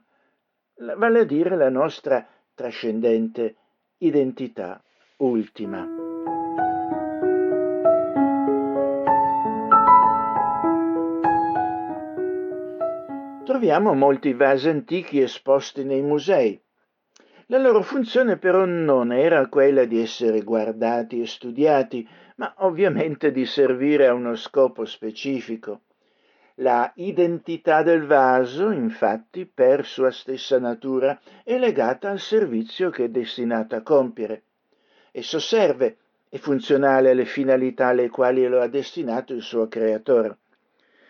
vale 0.96 1.20
a 1.20 1.26
dire 1.26 1.58
la 1.58 1.70
nostra 1.70 2.26
trascendente 2.54 3.56
identità 4.00 4.82
ultima. 5.18 5.88
Troviamo 13.44 13.94
molti 13.94 14.34
vasi 14.34 14.70
antichi 14.70 15.20
esposti 15.22 15.84
nei 15.84 16.02
musei. 16.02 16.62
La 17.48 17.58
loro 17.58 17.82
funzione 17.82 18.38
però 18.38 18.66
non 18.66 19.12
era 19.12 19.48
quella 19.48 19.86
di 19.86 20.00
essere 20.02 20.42
guardati 20.42 21.22
e 21.22 21.26
studiati, 21.26 22.08
ma 22.36 22.54
ovviamente 22.58 23.32
di 23.32 23.46
servire 23.46 24.08
a 24.08 24.14
uno 24.14 24.36
scopo 24.36 24.86
specifico. 24.86 25.82
La 26.62 26.92
identità 26.96 27.84
del 27.84 28.08
vaso, 28.08 28.72
infatti, 28.72 29.46
per 29.46 29.86
sua 29.86 30.10
stessa 30.10 30.58
natura, 30.58 31.20
è 31.44 31.56
legata 31.60 32.10
al 32.10 32.20
servizio 32.20 32.90
che 32.90 33.04
è 33.04 33.10
destinato 33.10 33.76
a 33.76 33.84
compiere. 33.84 34.42
Esso 35.12 35.38
serve, 35.38 35.98
è 36.28 36.38
funzionale 36.38 37.12
alle 37.12 37.26
finalità 37.26 37.90
alle 37.90 38.10
quali 38.10 38.48
lo 38.48 38.60
ha 38.60 38.68
destinato 38.68 39.34
il 39.34 39.44
suo 39.44 39.68
creatore. 39.68 40.38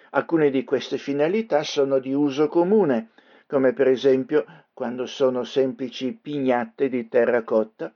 Alcune 0.09 0.49
di 0.49 0.65
queste 0.65 0.97
finalità 0.97 1.63
sono 1.63 1.99
di 1.99 2.13
uso 2.13 2.49
comune, 2.49 3.11
come 3.47 3.71
per 3.71 3.87
esempio 3.87 4.45
quando 4.73 5.05
sono 5.05 5.45
semplici 5.45 6.11
pignatte 6.11 6.89
di 6.89 7.07
terracotta, 7.07 7.93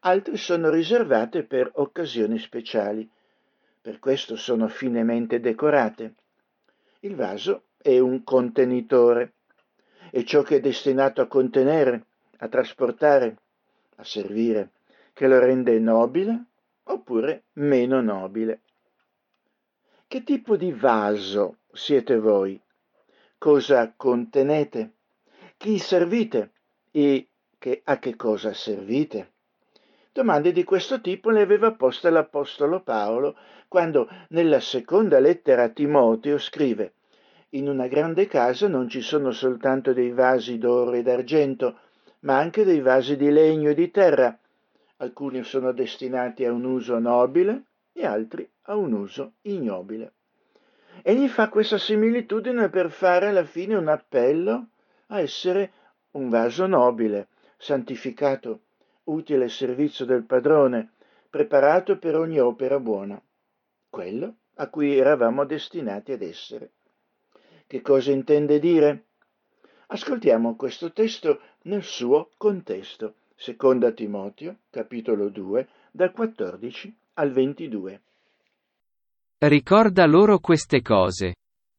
altre 0.00 0.36
sono 0.36 0.70
riservate 0.70 1.42
per 1.42 1.72
occasioni 1.74 2.38
speciali. 2.38 3.08
Per 3.82 3.98
questo 3.98 4.36
sono 4.36 4.68
finemente 4.68 5.40
decorate. 5.40 6.14
Il 7.04 7.16
vaso 7.16 7.64
è 7.76 7.98
un 7.98 8.24
contenitore, 8.24 9.34
è 10.10 10.22
ciò 10.22 10.40
che 10.40 10.56
è 10.56 10.60
destinato 10.60 11.20
a 11.20 11.26
contenere, 11.26 12.06
a 12.38 12.48
trasportare, 12.48 13.36
a 13.96 14.04
servire, 14.04 14.70
che 15.12 15.28
lo 15.28 15.38
rende 15.38 15.78
nobile 15.78 16.44
oppure 16.84 17.42
meno 17.54 18.00
nobile. 18.00 18.60
Che 20.08 20.24
tipo 20.24 20.56
di 20.56 20.72
vaso 20.72 21.58
siete 21.74 22.18
voi? 22.18 22.58
Cosa 23.36 23.92
contenete? 23.94 24.92
Chi 25.58 25.78
servite? 25.78 26.52
E 26.90 27.28
che, 27.58 27.82
a 27.84 27.98
che 27.98 28.16
cosa 28.16 28.54
servite? 28.54 29.32
Domande 30.10 30.52
di 30.52 30.64
questo 30.64 31.02
tipo 31.02 31.28
le 31.28 31.42
aveva 31.42 31.72
poste 31.72 32.08
l'Apostolo 32.08 32.80
Paolo 32.80 33.36
quando 33.74 34.08
nella 34.28 34.60
seconda 34.60 35.18
lettera 35.18 35.64
a 35.64 35.68
Timoteo 35.68 36.38
scrive 36.38 36.92
In 37.50 37.68
una 37.68 37.88
grande 37.88 38.28
casa 38.28 38.68
non 38.68 38.88
ci 38.88 39.00
sono 39.00 39.32
soltanto 39.32 39.92
dei 39.92 40.12
vasi 40.12 40.58
d'oro 40.58 40.92
e 40.92 41.02
d'argento, 41.02 41.80
ma 42.20 42.38
anche 42.38 42.62
dei 42.62 42.78
vasi 42.78 43.16
di 43.16 43.32
legno 43.32 43.70
e 43.70 43.74
di 43.74 43.90
terra. 43.90 44.38
Alcuni 44.98 45.42
sono 45.42 45.72
destinati 45.72 46.44
a 46.44 46.52
un 46.52 46.62
uso 46.62 47.00
nobile 47.00 47.64
e 47.92 48.06
altri 48.06 48.48
a 48.66 48.76
un 48.76 48.92
uso 48.92 49.32
ignobile. 49.42 50.12
Egli 51.02 51.26
fa 51.26 51.48
questa 51.48 51.76
similitudine 51.76 52.68
per 52.68 52.92
fare 52.92 53.26
alla 53.26 53.42
fine 53.42 53.74
un 53.74 53.88
appello 53.88 54.68
a 55.08 55.18
essere 55.18 55.72
un 56.12 56.28
vaso 56.28 56.68
nobile, 56.68 57.26
santificato, 57.56 58.60
utile 59.06 59.42
al 59.42 59.50
servizio 59.50 60.04
del 60.04 60.22
padrone, 60.22 60.92
preparato 61.28 61.98
per 61.98 62.14
ogni 62.14 62.38
opera 62.38 62.78
buona, 62.78 63.20
quello 63.94 64.34
a 64.54 64.68
cui 64.70 64.96
eravamo 64.96 65.44
destinati 65.44 66.10
ad 66.10 66.22
essere. 66.22 66.72
Che 67.64 67.80
cosa 67.80 68.10
intende 68.10 68.58
dire? 68.58 69.04
Ascoltiamo 69.86 70.56
questo 70.56 70.90
testo 70.92 71.40
nel 71.62 71.84
suo 71.84 72.30
contesto. 72.36 73.14
Seconda 73.36 73.92
Timoteo, 73.92 74.56
capitolo 74.70 75.28
2, 75.28 75.68
dal 75.92 76.10
14 76.10 76.92
al 77.14 77.30
22. 77.30 78.00
Ricorda 79.38 80.06
loro 80.06 80.40
queste 80.40 80.82
cose. 80.82 81.36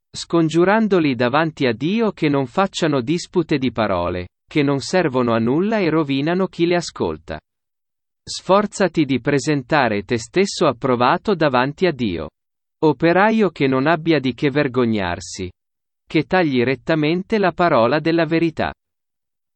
Scongiurandoli 0.10 1.16
davanti 1.16 1.68
a 1.68 1.74
Dio 1.74 2.14
che 2.14 2.30
non 2.30 2.46
facciano 2.46 3.02
dispute 3.02 3.58
di 3.58 3.74
parole, 3.74 4.28
che 4.48 4.64
non 4.64 4.80
servono 4.80 5.34
a 5.34 5.40
nulla 5.40 5.80
e 5.80 5.90
rovinano 5.90 6.48
chi 6.48 6.66
le 6.66 6.76
ascolta. 6.76 7.42
Sforzati 8.28 9.06
di 9.06 9.22
presentare 9.22 10.02
te 10.02 10.18
stesso 10.18 10.66
approvato 10.66 11.36
davanti 11.36 11.86
a 11.86 11.92
Dio. 11.92 12.30
Operaio 12.84 13.52
che 13.52 13.68
non 13.68 13.86
abbia 13.86 14.20
di 14.20 14.34
che 14.34 14.50
vergognarsi. 14.50 15.52
Che 16.08 16.24
tagli 16.24 16.64
rettamente 16.64 17.38
la 17.38 17.52
parola 17.52 18.00
della 18.00 18.26
verità 18.26 18.74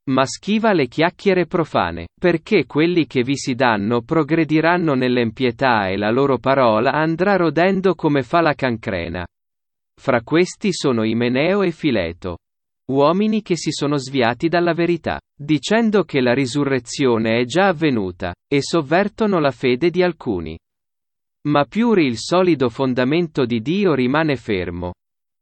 ma 0.10 0.26
schiva 0.26 0.74
le 0.74 0.88
chiacchiere 0.88 1.46
profane, 1.46 2.08
perché 2.20 2.66
quelli 2.66 3.06
che 3.06 3.22
vi 3.22 3.38
si 3.38 3.54
danno 3.54 4.02
progrediranno 4.02 4.96
nell'empietà 4.96 5.88
e 5.88 5.98
la 5.98 6.10
loro 6.10 6.40
parola 6.40 6.92
andrà 6.92 7.36
rodendo 7.36 7.94
come 7.94 8.24
fa 8.24 8.42
la 8.42 8.54
cancrena. 8.54 9.26
Fra 9.96 10.22
questi 10.24 10.74
sono 10.74 11.04
Imeneo 11.04 11.62
e 11.62 11.72
Fileto. 11.72 12.38
Uomini 12.90 13.44
che 13.44 13.56
si 13.56 13.72
sono 13.72 13.98
sviati 13.98 14.48
dalla 14.48 14.74
verità, 14.74 15.20
dicendo 15.38 16.04
che 16.04 16.22
la 16.22 16.34
risurrezione 16.34 17.40
è 17.40 17.46
già 17.46 17.68
avvenuta, 17.68 18.34
e 18.48 18.62
sovvertono 18.64 19.40
la 19.40 19.52
fede 19.52 19.92
di 19.92 20.02
alcuni. 20.02 20.58
Ma 21.48 21.66
più 21.66 21.94
il 21.94 22.18
solido 22.18 22.70
fondamento 22.70 23.46
di 23.46 23.62
Dio 23.62 23.94
rimane 23.94 24.36
fermo. 24.36 24.94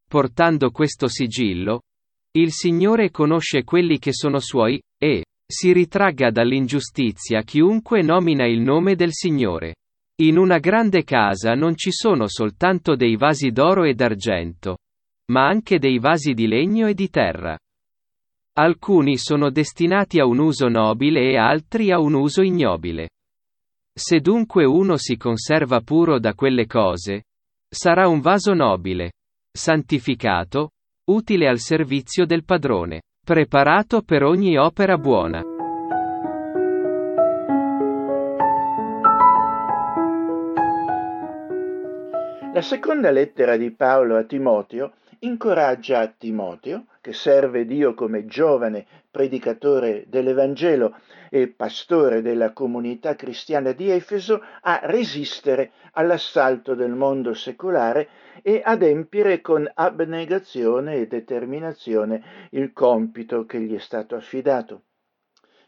Portando 0.08 0.72
questo 0.72 1.08
sigillo, 1.08 1.84
il 2.32 2.52
Signore 2.52 3.12
conosce 3.12 3.64
quelli 3.64 3.98
che 3.98 4.14
sono 4.14 4.40
suoi, 4.40 4.82
e 4.98 5.24
si 5.50 5.72
ritragga 5.72 6.30
dall'ingiustizia 6.30 7.44
chiunque 7.44 8.02
nomina 8.02 8.46
il 8.46 8.60
nome 8.60 8.96
del 8.96 9.14
Signore. 9.14 9.76
In 10.20 10.38
una 10.38 10.58
grande 10.58 11.04
casa 11.04 11.54
non 11.54 11.78
ci 11.78 11.92
sono 11.92 12.28
soltanto 12.28 12.96
dei 12.96 13.16
vasi 13.16 13.52
d'oro 13.52 13.86
e 13.86 13.94
d'argento, 13.94 14.80
ma 15.30 15.46
anche 15.46 15.80
dei 15.80 16.00
vasi 16.00 16.34
di 16.34 16.48
legno 16.48 16.88
e 16.88 16.94
di 16.94 17.10
terra. 17.10 17.58
Alcuni 18.54 19.18
sono 19.18 19.50
destinati 19.50 20.20
a 20.20 20.26
un 20.26 20.40
uso 20.40 20.68
nobile 20.68 21.30
e 21.30 21.38
altri 21.38 21.92
a 21.92 22.00
un 22.00 22.14
uso 22.14 22.42
ignobile. 22.42 23.10
Se 23.94 24.20
dunque 24.20 24.64
uno 24.64 24.96
si 24.98 25.18
conserva 25.18 25.82
puro 25.82 26.20
da 26.20 26.34
quelle 26.34 26.66
cose, 26.66 27.24
sarà 27.68 28.08
un 28.08 28.20
vaso 28.20 28.54
nobile, 28.54 29.12
santificato, 29.52 30.72
utile 31.10 31.48
al 31.48 31.60
servizio 31.60 32.26
del 32.26 32.44
padrone, 32.44 33.02
preparato 33.24 34.02
per 34.02 34.24
ogni 34.24 34.58
opera 34.58 34.98
buona. 34.98 35.44
La 42.54 42.62
seconda 42.62 43.12
lettera 43.12 43.56
di 43.56 43.70
Paolo 43.72 44.18
a 44.18 44.24
Timoteo 44.24 44.94
incoraggia 45.20 46.08
Timoteo, 46.08 46.86
che 47.02 47.14
serve 47.14 47.66
Dio 47.66 47.94
come 47.94 48.26
giovane 48.26 48.86
predicatore 49.10 50.06
dell'Evangelo 50.08 50.96
e 51.30 51.48
pastore 51.48 52.22
della 52.22 52.54
comunità 52.54 53.16
cristiana 53.16 53.72
di 53.72 53.90
Efeso, 53.90 54.42
a 54.62 54.80
resistere 54.84 55.72
all'assalto 55.94 56.76
del 56.76 56.92
mondo 56.92 57.34
secolare 57.34 58.10
e 58.42 58.62
adempiere 58.64 59.42
con 59.42 59.70
abnegazione 59.74 60.96
e 60.96 61.08
determinazione 61.08 62.50
il 62.52 62.72
compito 62.74 63.46
che 63.46 63.60
gli 63.60 63.76
è 63.76 63.80
stato 63.80 64.16
affidato. 64.16 64.84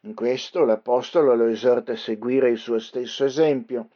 In 0.01 0.13
questo 0.13 0.63
l'Apostolo 0.63 1.35
lo 1.35 1.47
esorta 1.47 1.91
a 1.91 1.97
seguire 1.97 2.49
il 2.49 2.57
suo 2.57 2.79
stesso 2.79 3.25
esempio. 3.25 3.89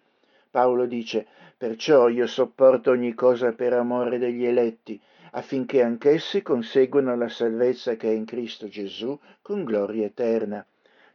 Paolo 0.49 0.85
dice, 0.85 1.25
perciò 1.55 2.09
io 2.09 2.27
sopporto 2.27 2.91
ogni 2.91 3.13
cosa 3.13 3.53
per 3.53 3.71
amore 3.71 4.17
degli 4.17 4.45
eletti, 4.45 5.01
affinché 5.35 5.81
anch'essi 5.81 6.41
conseguano 6.41 7.15
la 7.15 7.29
salvezza 7.29 7.95
che 7.95 8.09
è 8.09 8.13
in 8.13 8.25
Cristo 8.25 8.67
Gesù 8.67 9.17
con 9.41 9.63
gloria 9.63 10.05
eterna. 10.05 10.65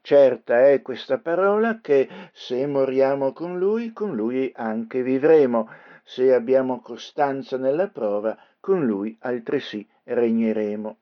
Certa 0.00 0.66
è 0.68 0.80
questa 0.82 1.18
parola 1.18 1.80
che 1.80 2.08
se 2.32 2.66
moriamo 2.66 3.32
con 3.32 3.58
Lui, 3.58 3.92
con 3.92 4.14
Lui 4.14 4.50
anche 4.54 5.02
vivremo, 5.02 5.68
se 6.02 6.32
abbiamo 6.32 6.80
costanza 6.80 7.58
nella 7.58 7.88
prova, 7.88 8.36
con 8.60 8.86
Lui 8.86 9.16
altresì 9.20 9.86
regneremo. 10.04 10.98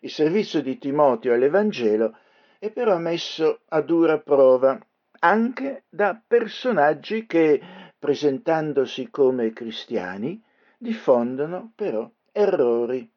Il 0.00 0.10
servizio 0.10 0.60
di 0.62 0.78
Timoteo 0.78 1.32
all'Evangelo 1.32 2.16
è 2.58 2.70
però 2.70 2.98
messo 2.98 3.60
a 3.68 3.80
dura 3.80 4.18
prova 4.18 4.78
anche 5.20 5.84
da 5.88 6.20
personaggi 6.24 7.26
che, 7.26 7.60
presentandosi 7.98 9.10
come 9.10 9.52
cristiani, 9.52 10.42
diffondono 10.82 11.70
però 11.76 12.10
errori 12.32 13.08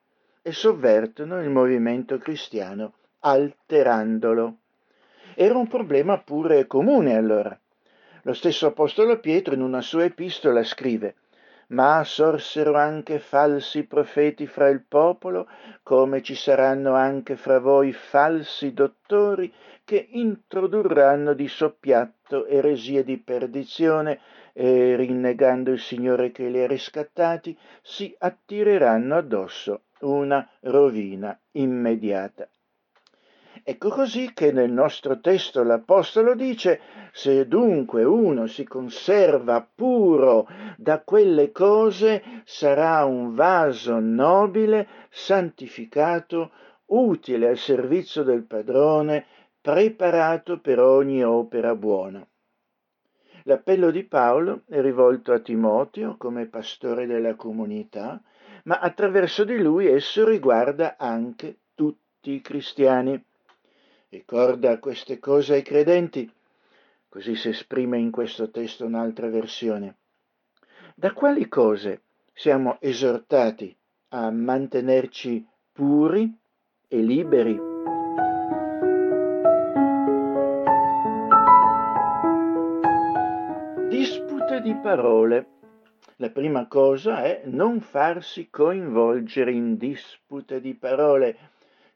e 0.44 0.52
sovvertono 0.52 1.42
il 1.42 1.50
movimento 1.50 2.20
cristiano 2.20 2.94
alterandolo. 3.22 4.58
Era 5.34 5.58
un 5.58 5.68
problema 5.68 6.20
pure 6.20 6.68
comune 6.68 7.16
allora. 7.16 7.60
Lo 8.22 8.34
stesso 8.34 8.68
Apostolo 8.68 9.20
Pietro 9.20 9.56
in 9.56 9.62
una 9.62 9.82
sua 9.82 10.04
epistola 10.04 10.64
scrive 10.64 11.16
ma 11.68 12.04
sorsero 12.04 12.76
anche 12.76 13.20
falsi 13.20 13.86
profeti 13.86 14.46
fra 14.46 14.68
il 14.70 14.84
popolo, 14.88 15.48
come 15.82 16.22
ci 16.22 16.36
saranno 16.36 16.94
anche 16.94 17.36
fra 17.36 17.60
voi 17.60 17.92
falsi 17.92 18.74
dottori 18.74 19.52
che 19.84 20.08
introdurranno 20.12 21.34
di 21.34 21.48
soppiatto 21.48 22.46
eresie 22.46 23.04
di 23.04 23.18
perdizione 23.18 24.20
e 24.58 24.96
rinnegando 24.96 25.72
il 25.72 25.80
Signore 25.80 26.32
che 26.32 26.48
li 26.48 26.64
ha 26.64 26.68
riscattati, 26.68 27.58
si 27.82 28.16
attireranno 28.18 29.18
addosso 29.18 29.82
una 30.00 30.48
rovina 30.62 31.38
immediata. 31.52 32.48
Ecco 33.68 33.90
così 33.90 34.32
che 34.34 34.54
nel 34.54 34.72
nostro 34.72 35.20
testo 35.20 35.62
l'Apostolo 35.64 36.36
dice, 36.36 36.80
se 37.12 37.48
dunque 37.48 38.06
uno 38.06 38.48
si 38.48 38.64
conserva 38.64 39.68
puro 39.76 40.48
da 40.78 41.02
quelle 41.02 41.52
cose, 41.52 42.24
sarà 42.46 43.04
un 43.04 43.36
vaso 43.36 44.00
nobile, 44.00 44.88
santificato, 45.10 46.52
utile 46.88 47.50
al 47.50 47.58
servizio 47.58 48.24
del 48.24 48.44
padrone, 48.44 49.26
preparato 49.60 50.60
per 50.60 50.80
ogni 50.80 51.24
opera 51.24 51.76
buona. 51.76 52.26
L'appello 53.48 53.92
di 53.92 54.04
Paolo 54.04 54.64
è 54.68 54.82
rivolto 54.82 55.32
a 55.32 55.40
Timoteo 55.40 56.18
come 56.18 56.48
pastore 56.48 57.06
della 57.06 57.36
comunità, 57.36 58.20
ma 58.64 58.80
attraverso 58.80 59.44
di 59.44 59.60
lui 59.60 59.86
esso 59.86 60.28
riguarda 60.28 60.96
anche 60.98 61.58
tutti 61.76 62.32
i 62.32 62.42
cristiani. 62.42 63.24
Ricorda 64.10 64.80
queste 64.80 65.20
cose 65.20 65.54
ai 65.54 65.62
credenti, 65.62 66.32
così 67.08 67.36
si 67.36 67.50
esprime 67.50 68.00
in 68.00 68.10
questo 68.10 68.50
testo 68.50 68.84
un'altra 68.84 69.30
versione. 69.30 69.98
Da 70.96 71.14
quali 71.14 71.48
cose 71.48 72.02
siamo 72.34 72.78
esortati 72.80 73.76
a 74.10 74.32
mantenerci 74.32 75.46
puri 75.72 76.36
e 76.88 76.98
liberi? 76.98 77.75
Dispute 84.56 84.74
di 84.74 84.82
parole. 84.82 85.48
La 86.18 86.30
prima 86.30 86.66
cosa 86.68 87.24
è 87.24 87.42
non 87.44 87.82
farsi 87.82 88.50
coinvolgere 88.50 89.52
in 89.52 89.76
dispute 89.76 90.62
di 90.62 90.74
parole 90.76 91.38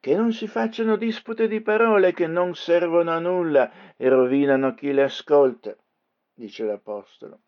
che 0.01 0.14
non 0.14 0.34
si 0.34 0.45
facciano 0.45 0.97
dispute 0.97 1.47
di 1.47 1.62
parole 1.62 2.12
che 2.12 2.28
non 2.28 2.55
servono 2.55 3.12
a 3.12 3.20
nulla 3.20 3.72
e 3.95 4.10
rovinano 4.10 4.74
chi 4.74 4.91
le 4.91 5.03
ascolta, 5.03 5.74
dice 6.34 6.66
l'Apostolo. 6.66 7.39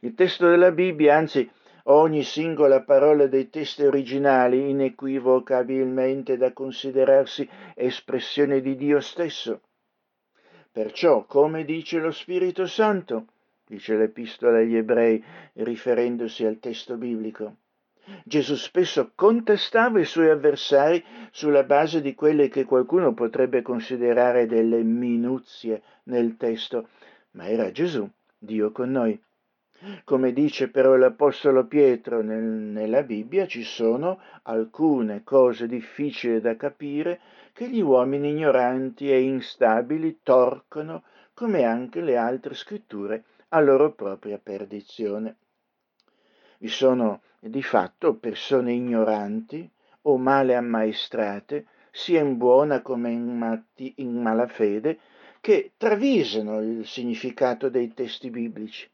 Il 0.00 0.12
testo 0.12 0.50
della 0.50 0.70
Bibbia, 0.70 1.16
anzi 1.16 1.48
ogni 1.84 2.22
singola 2.22 2.82
parola 2.82 3.26
dei 3.26 3.48
testi 3.48 3.84
originali, 3.84 4.68
inequivocabilmente 4.68 6.36
da 6.36 6.52
considerarsi 6.52 7.48
espressione 7.74 8.60
di 8.60 8.76
Dio 8.76 9.00
stesso. 9.00 9.62
Perciò, 10.70 11.24
come 11.24 11.64
dice 11.64 12.00
lo 12.00 12.10
Spirito 12.10 12.66
Santo, 12.66 13.24
dice 13.68 13.96
l'Epistola 13.96 14.58
agli 14.58 14.76
Ebrei, 14.76 15.22
riferendosi 15.54 16.44
al 16.44 16.58
testo 16.58 16.96
biblico, 16.96 17.56
Gesù 18.24 18.56
spesso 18.56 19.12
contestava 19.14 20.00
i 20.00 20.06
suoi 20.06 20.30
avversari 20.30 21.04
sulla 21.30 21.62
base 21.64 22.00
di 22.00 22.14
quelle 22.14 22.48
che 22.48 22.64
qualcuno 22.64 23.12
potrebbe 23.12 23.60
considerare 23.60 24.46
delle 24.46 24.82
minuzie 24.82 25.82
nel 26.04 26.38
testo, 26.38 26.88
ma 27.32 27.48
era 27.48 27.70
Gesù, 27.70 28.08
Dio 28.38 28.72
con 28.72 28.90
noi. 28.90 29.20
Come 30.04 30.32
dice 30.32 30.70
però 30.70 30.96
l'Apostolo 30.96 31.66
Pietro 31.66 32.22
nel, 32.22 32.42
nella 32.42 33.02
Bibbia, 33.02 33.46
ci 33.46 33.62
sono 33.62 34.20
alcune 34.44 35.22
cose 35.22 35.68
difficili 35.68 36.40
da 36.40 36.56
capire 36.56 37.20
che 37.52 37.68
gli 37.68 37.80
uomini 37.80 38.30
ignoranti 38.30 39.10
e 39.10 39.20
instabili 39.20 40.20
torcono, 40.22 41.04
come 41.34 41.64
anche 41.64 42.00
le 42.00 42.16
altre 42.16 42.54
scritture, 42.54 43.24
a 43.48 43.60
loro 43.60 43.92
propria 43.92 44.38
perdizione. 44.38 45.36
Vi 46.58 46.68
sono 46.68 47.22
di 47.40 47.62
fatto 47.62 48.16
persone 48.16 48.72
ignoranti 48.72 49.70
o 50.02 50.16
male 50.16 50.54
ammaestrate, 50.54 51.66
sia 51.90 52.20
in 52.20 52.36
buona 52.36 52.82
come 52.82 53.10
in, 53.10 53.36
matti, 53.36 53.94
in 53.96 54.20
malafede, 54.20 54.98
che 55.40 55.72
travisano 55.76 56.60
il 56.60 56.86
significato 56.86 57.68
dei 57.68 57.94
testi 57.94 58.30
biblici. 58.30 58.88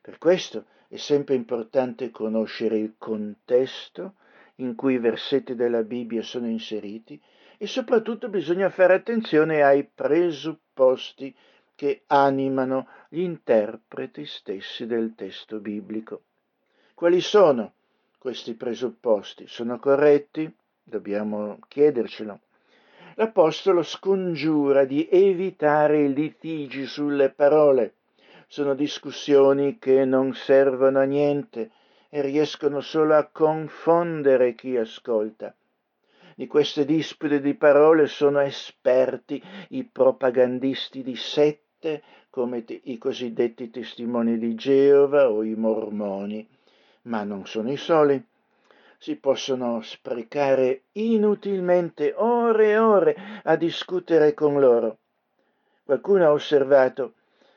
Per 0.00 0.18
questo 0.18 0.66
è 0.88 0.96
sempre 0.96 1.34
importante 1.34 2.10
conoscere 2.10 2.78
il 2.78 2.94
contesto 2.98 4.14
in 4.56 4.74
cui 4.74 4.94
i 4.94 4.98
versetti 4.98 5.54
della 5.54 5.82
Bibbia 5.82 6.22
sono 6.22 6.46
inseriti 6.46 7.20
e 7.56 7.66
soprattutto 7.66 8.28
bisogna 8.28 8.68
fare 8.70 8.94
attenzione 8.94 9.62
ai 9.62 9.84
presupposti 9.84 11.34
che 11.84 12.04
animano 12.06 12.88
gli 13.10 13.20
interpreti 13.20 14.24
stessi 14.24 14.86
del 14.86 15.12
testo 15.14 15.58
biblico. 15.58 16.22
Quali 16.94 17.20
sono 17.20 17.74
questi 18.16 18.54
presupposti? 18.54 19.46
Sono 19.46 19.78
corretti? 19.78 20.50
Dobbiamo 20.82 21.58
chiedercelo. 21.68 22.40
L'Apostolo 23.16 23.82
scongiura 23.82 24.86
di 24.86 25.06
evitare 25.10 26.04
i 26.04 26.14
litigi 26.14 26.86
sulle 26.86 27.28
parole. 27.28 27.96
Sono 28.46 28.72
discussioni 28.72 29.78
che 29.78 30.06
non 30.06 30.32
servono 30.32 31.00
a 31.00 31.04
niente 31.04 31.70
e 32.08 32.22
riescono 32.22 32.80
solo 32.80 33.14
a 33.14 33.28
confondere 33.30 34.54
chi 34.54 34.74
ascolta. 34.78 35.54
Di 36.34 36.46
queste 36.46 36.86
dispute 36.86 37.42
di 37.42 37.52
parole 37.54 38.06
sono 38.06 38.40
esperti 38.40 39.40
i 39.68 39.84
propagandisti 39.84 41.02
di 41.02 41.14
sette 41.84 42.02
come 42.30 42.64
i 42.84 42.96
cosiddetti 42.96 43.70
testimoni 43.70 44.38
di 44.38 44.54
Geova 44.54 45.30
o 45.30 45.44
i 45.44 45.54
mormoni 45.54 46.48
ma 47.02 47.22
non 47.22 47.46
sono 47.46 47.70
i 47.70 47.76
soli. 47.76 48.22
Si 48.96 49.16
possono 49.16 49.82
sprecare 49.82 50.84
inutilmente 50.92 52.14
ore 52.16 52.70
e 52.70 52.78
ore 52.78 53.16
a 53.42 53.56
discutere 53.56 54.32
con 54.32 54.58
loro. 54.58 54.96
Qualcuno 55.84 56.24
ha 56.24 56.32
osservato, 56.32 57.12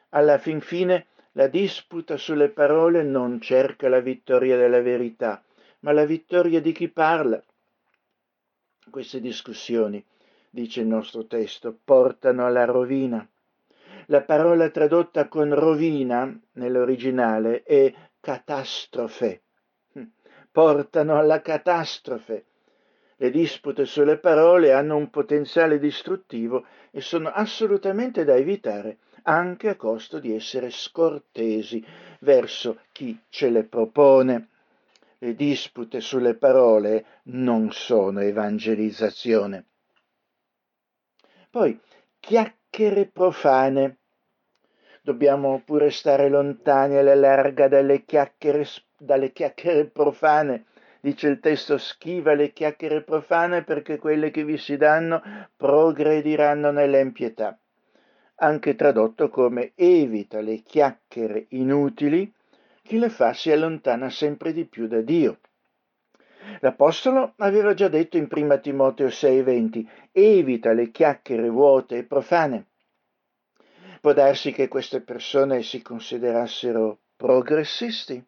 alla 0.10 0.38
fin 0.38 0.60
fine 0.60 1.06
la 1.32 1.48
disputa 1.48 2.18
sulle 2.18 2.50
parole 2.50 3.04
non 3.04 3.40
cerca 3.40 3.88
la 3.88 4.02
vittoria 4.02 4.58
della 4.58 4.82
verità, 4.82 5.42
ma 5.80 5.94
la 5.94 6.04
vittoria 6.04 6.60
di 6.60 6.74
chi 6.74 6.90
parla. 6.90 7.42
Queste 8.90 9.22
discussioni, 9.22 10.04
dice 10.50 10.82
il 10.82 10.88
nostro 10.88 11.26
testo, 11.26 11.74
portano 11.82 12.46
alla 12.46 12.66
rovina. 12.66 13.26
La 14.10 14.24
parola 14.24 14.70
tradotta 14.70 15.28
con 15.28 15.54
rovina 15.54 16.34
nell'originale 16.54 17.64
è 17.64 17.94
catastrofe. 18.22 19.42
Portano 20.50 21.18
alla 21.18 21.42
catastrofe. 21.42 22.46
Le 23.18 23.30
dispute 23.30 23.86
sulle 23.86 24.18
parole 24.18 24.72
hanno 24.72 24.96
un 24.96 25.10
potenziale 25.10 25.78
distruttivo 25.78 26.66
e 26.92 27.02
sono 27.02 27.28
assolutamente 27.30 28.24
da 28.24 28.36
evitare, 28.36 29.00
anche 29.24 29.68
a 29.68 29.76
costo 29.76 30.20
di 30.20 30.34
essere 30.34 30.70
scortesi 30.70 31.86
verso 32.22 32.80
chi 32.94 33.20
ce 33.28 33.50
le 33.50 33.66
propone. 33.66 34.50
Le 35.18 35.36
dispute 35.36 36.00
sulle 36.00 36.36
parole 36.36 37.06
non 37.24 37.74
sono 37.74 38.22
evangelizzazione. 38.22 39.66
Poi, 41.50 41.78
chiacchiere 42.28 43.06
profane 43.06 44.00
dobbiamo 45.02 45.62
pure 45.64 45.90
stare 45.92 46.28
lontani 46.28 46.98
alla 46.98 47.16
larga 47.16 47.70
dalle 47.70 48.04
chiacchiere, 48.04 48.66
dalle 48.98 49.32
chiacchiere 49.32 49.86
profane 49.86 50.66
Dice 51.00 51.30
il 51.30 51.40
testo, 51.40 51.78
schiva 51.78 52.34
le 52.34 52.52
chiacchiere 52.52 53.02
profane 53.02 53.64
perché 53.64 53.98
quelle 53.98 54.30
che 54.30 54.44
vi 54.44 54.58
si 54.58 54.76
danno 54.76 55.22
progrediranno 55.56 56.72
nell'empietà. 56.72 57.58
Anche 58.40 58.76
tradotto 58.76 59.30
come 59.30 59.72
evita 59.76 60.42
le 60.42 60.64
chiacchiere 60.64 61.46
inutili, 61.52 62.30
chi 62.82 63.00
le 63.00 63.10
fa 63.10 63.32
si 63.32 63.52
allontana 63.52 64.10
sempre 64.10 64.52
di 64.52 64.66
più 64.66 64.88
da 64.88 65.00
Dio. 65.00 65.38
L'Apostolo 66.60 67.34
aveva 67.38 67.74
già 67.74 67.88
detto 67.88 68.18
in 68.18 68.28
1 68.30 68.60
Timoteo 68.60 69.10
6:20, 69.10 69.88
evita 70.12 70.72
le 70.72 70.92
chiacchiere 70.92 71.50
vuote 71.50 71.98
e 71.98 72.04
profane. 72.04 72.68
Può 74.02 74.14
darsi 74.14 74.52
che 74.52 74.68
queste 74.68 75.02
persone 75.02 75.62
si 75.62 75.82
considerassero 75.82 77.00
progressisti, 77.16 78.24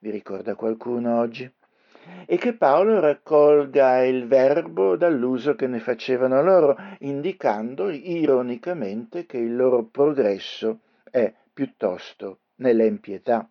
vi 0.00 0.10
ricorda 0.10 0.54
qualcuno 0.54 1.18
oggi? 1.18 1.50
E 2.26 2.36
che 2.36 2.54
Paolo 2.54 3.00
raccolga 3.00 4.04
il 4.04 4.26
verbo 4.28 4.96
dall'uso 4.96 5.56
che 5.56 5.66
ne 5.66 5.80
facevano 5.80 6.42
loro, 6.42 6.76
indicando 7.00 7.90
ironicamente 7.90 9.26
che 9.26 9.38
il 9.38 9.56
loro 9.56 9.84
progresso 9.84 10.80
è 11.10 11.32
piuttosto 11.52 12.40
nell'empietà. 12.56 13.48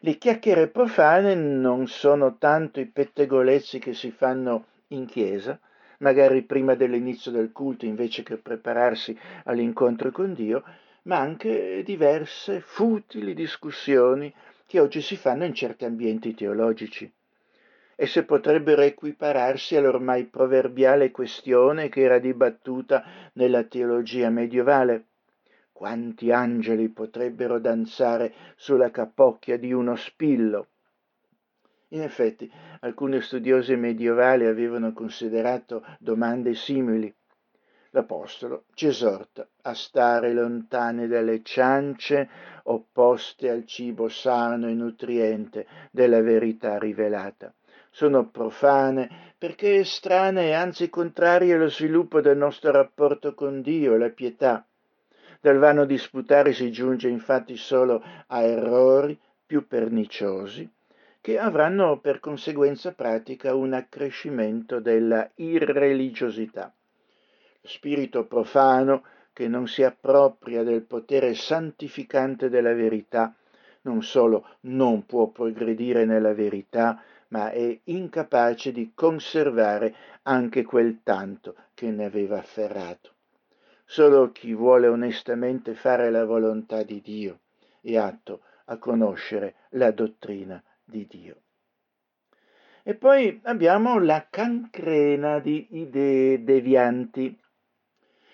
Le 0.00 0.18
chiacchiere 0.18 0.68
profane 0.68 1.34
non 1.34 1.88
sono 1.88 2.36
tanto 2.38 2.78
i 2.78 2.86
pettegolezzi 2.86 3.78
che 3.78 3.92
si 3.92 4.12
fanno 4.12 4.66
in 4.88 5.06
chiesa, 5.06 5.58
magari 5.98 6.42
prima 6.42 6.74
dell'inizio 6.74 7.30
del 7.32 7.50
culto 7.50 7.84
invece 7.84 8.22
che 8.22 8.36
prepararsi 8.36 9.18
all'incontro 9.44 10.10
con 10.12 10.32
Dio, 10.32 10.62
ma 11.02 11.18
anche 11.18 11.82
diverse 11.84 12.60
futili 12.60 13.34
discussioni 13.34 14.32
che 14.66 14.78
oggi 14.78 15.00
si 15.00 15.16
fanno 15.16 15.44
in 15.44 15.54
certi 15.54 15.84
ambienti 15.84 16.34
teologici. 16.34 17.10
Esse 17.96 18.24
potrebbero 18.24 18.82
equipararsi 18.82 19.76
all'ormai 19.76 20.24
proverbiale 20.24 21.10
questione 21.10 21.88
che 21.88 22.02
era 22.02 22.18
dibattuta 22.18 23.04
nella 23.34 23.64
teologia 23.64 24.30
medievale 24.30 25.04
quanti 25.74 26.30
angeli 26.30 26.88
potrebbero 26.88 27.58
danzare 27.58 28.32
sulla 28.54 28.92
capocchia 28.92 29.58
di 29.58 29.72
uno 29.72 29.96
spillo? 29.96 30.68
In 31.88 32.02
effetti, 32.02 32.50
alcuni 32.80 33.20
studiosi 33.20 33.74
medievali 33.74 34.46
avevano 34.46 34.92
considerato 34.92 35.84
domande 35.98 36.54
simili. 36.54 37.12
L'Apostolo 37.90 38.66
ci 38.74 38.86
esorta 38.86 39.48
a 39.62 39.74
stare 39.74 40.32
lontani 40.32 41.08
dalle 41.08 41.42
ciance 41.42 42.28
opposte 42.64 43.50
al 43.50 43.66
cibo 43.66 44.08
sano 44.08 44.68
e 44.68 44.74
nutriente 44.74 45.66
della 45.90 46.20
verità 46.20 46.78
rivelata. 46.78 47.52
Sono 47.90 48.28
profane 48.28 49.34
perché 49.36 49.76
estranee, 49.76 50.54
anzi 50.54 50.88
contrarie 50.88 51.54
allo 51.54 51.68
sviluppo 51.68 52.20
del 52.20 52.36
nostro 52.36 52.70
rapporto 52.70 53.34
con 53.34 53.60
Dio 53.60 53.94
e 53.94 53.98
la 53.98 54.10
pietà. 54.10 54.66
Dal 55.44 55.58
vano 55.58 55.84
disputare 55.84 56.54
si 56.54 56.72
giunge 56.72 57.06
infatti 57.10 57.58
solo 57.58 58.02
a 58.28 58.40
errori 58.40 59.20
più 59.44 59.66
perniciosi 59.66 60.66
che 61.20 61.38
avranno 61.38 61.98
per 61.98 62.18
conseguenza 62.18 62.92
pratica 62.92 63.54
un 63.54 63.74
accrescimento 63.74 64.80
della 64.80 65.30
irreligiosità. 65.34 66.72
Lo 67.60 67.68
spirito 67.68 68.24
profano 68.24 69.04
che 69.34 69.46
non 69.46 69.68
si 69.68 69.82
appropria 69.82 70.62
del 70.62 70.80
potere 70.80 71.34
santificante 71.34 72.48
della 72.48 72.72
verità 72.72 73.34
non 73.82 74.02
solo 74.02 74.46
non 74.60 75.04
può 75.04 75.26
progredire 75.26 76.06
nella 76.06 76.32
verità, 76.32 77.02
ma 77.28 77.50
è 77.50 77.80
incapace 77.84 78.72
di 78.72 78.92
conservare 78.94 79.94
anche 80.22 80.62
quel 80.62 81.00
tanto 81.02 81.54
che 81.74 81.90
ne 81.90 82.06
aveva 82.06 82.38
afferrato. 82.38 83.13
Solo 83.94 84.32
chi 84.32 84.52
vuole 84.54 84.88
onestamente 84.88 85.76
fare 85.76 86.10
la 86.10 86.24
volontà 86.24 86.82
di 86.82 87.00
Dio 87.00 87.42
è 87.80 87.96
atto 87.96 88.40
a 88.64 88.76
conoscere 88.76 89.54
la 89.68 89.92
dottrina 89.92 90.60
di 90.82 91.06
Dio. 91.08 91.36
E 92.82 92.96
poi 92.96 93.40
abbiamo 93.44 94.00
la 94.00 94.26
cancrena 94.28 95.38
di 95.38 95.68
idee 95.78 96.42
devianti 96.42 97.38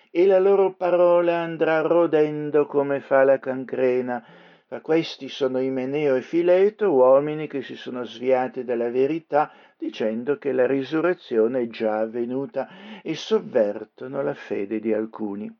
e 0.09 0.25
la 0.25 0.39
loro 0.39 0.73
parola 0.73 1.41
andrà 1.41 1.81
rodendo 1.81 2.65
come 2.65 2.99
fa 2.99 3.23
la 3.23 3.37
cancrena. 3.37 4.25
Fra 4.71 4.79
questi 4.79 5.27
sono 5.27 5.59
Imeneo 5.59 6.15
e 6.15 6.21
Fileto, 6.21 6.93
uomini 6.93 7.45
che 7.45 7.61
si 7.61 7.75
sono 7.75 8.05
sviati 8.05 8.63
dalla 8.63 8.89
verità 8.89 9.51
dicendo 9.77 10.37
che 10.37 10.53
la 10.53 10.65
risurrezione 10.65 11.63
è 11.63 11.67
già 11.67 11.97
avvenuta 11.97 12.69
e 13.03 13.13
sovvertono 13.13 14.21
la 14.21 14.33
fede 14.33 14.79
di 14.79 14.93
alcuni. 14.93 15.53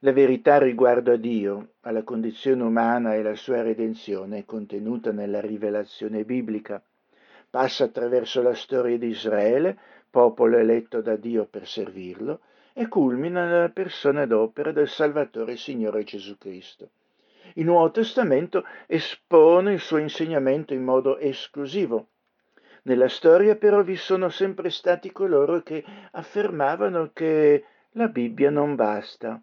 La 0.00 0.12
verità 0.12 0.58
riguardo 0.58 1.12
a 1.12 1.16
Dio, 1.16 1.76
alla 1.80 2.02
condizione 2.02 2.62
umana 2.62 3.14
e 3.14 3.22
la 3.22 3.34
sua 3.34 3.62
redenzione 3.62 4.44
contenuta 4.44 5.10
nella 5.10 5.40
rivelazione 5.40 6.24
biblica. 6.24 6.84
Passa 7.48 7.84
attraverso 7.84 8.42
la 8.42 8.54
storia 8.54 8.98
di 8.98 9.06
Israele, 9.06 9.78
popolo 10.10 10.58
eletto 10.58 11.00
da 11.00 11.16
Dio 11.16 11.46
per 11.46 11.66
servirlo, 11.66 12.40
e 12.74 12.88
culmina 12.88 13.46
nella 13.46 13.70
persona 13.70 14.24
ed 14.24 14.32
opera 14.32 14.70
del 14.70 14.86
Salvatore 14.86 15.56
Signore 15.56 16.04
Gesù 16.04 16.36
Cristo. 16.36 16.90
Il 17.56 17.66
Nuovo 17.66 17.92
Testamento 17.92 18.64
espone 18.86 19.74
il 19.74 19.80
suo 19.80 19.98
insegnamento 19.98 20.74
in 20.74 20.82
modo 20.82 21.18
esclusivo. 21.18 22.08
Nella 22.82 23.08
storia 23.08 23.54
però 23.54 23.82
vi 23.82 23.94
sono 23.94 24.28
sempre 24.28 24.70
stati 24.70 25.12
coloro 25.12 25.62
che 25.62 25.84
affermavano 26.10 27.10
che 27.12 27.64
la 27.92 28.08
Bibbia 28.08 28.50
non 28.50 28.74
basta 28.74 29.40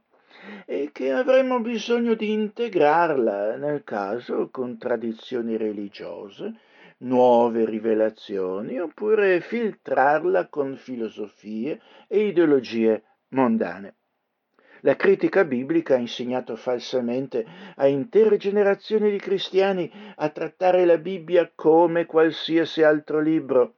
e 0.66 0.90
che 0.92 1.12
avremmo 1.14 1.62
bisogno 1.62 2.14
di 2.14 2.32
integrarla 2.32 3.56
nel 3.56 3.86
caso 3.86 4.50
con 4.50 4.78
tradizioni 4.78 5.56
religiose, 5.56 6.54
nuove 6.98 7.64
rivelazioni 7.64 8.78
oppure 8.78 9.40
filtrarla 9.40 10.48
con 10.48 10.76
filosofie 10.76 11.80
e 12.08 12.28
ideologie 12.28 13.04
mondane. 13.30 13.96
La 14.84 14.96
critica 14.96 15.46
biblica 15.46 15.94
ha 15.94 16.00
insegnato 16.00 16.56
falsamente 16.56 17.46
a 17.76 17.86
intere 17.86 18.38
generazioni 18.38 19.12
di 19.12 19.20
cristiani 19.20 19.92
a 20.16 20.30
trattare 20.30 20.86
la 20.86 20.98
Bibbia 20.98 21.52
come 21.54 22.08
qualsiasi 22.08 22.82
altro 22.82 23.20
libro, 23.20 23.76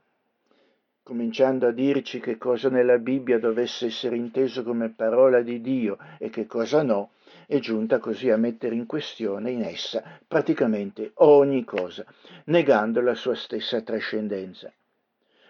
cominciando 1.03 1.67
a 1.67 1.71
dirci 1.71 2.21
che 2.21 2.37
cosa 2.37 2.69
nella 2.69 2.99
Bibbia 2.99 3.37
dovesse 3.37 3.87
essere 3.87 4.15
inteso 4.15 4.63
come 4.63 4.93
parola 4.95 5.41
di 5.41 5.59
Dio 5.59 5.97
e 6.17 6.29
che 6.29 6.45
cosa 6.47 6.83
no, 6.83 7.11
è 7.47 7.59
giunta 7.59 7.99
così 7.99 8.29
a 8.29 8.37
mettere 8.37 8.75
in 8.75 8.85
questione 8.85 9.51
in 9.51 9.63
essa 9.63 10.01
praticamente 10.25 11.11
ogni 11.15 11.65
cosa, 11.65 12.05
negando 12.45 13.01
la 13.01 13.13
sua 13.13 13.35
stessa 13.35 13.81
trascendenza. 13.81 14.71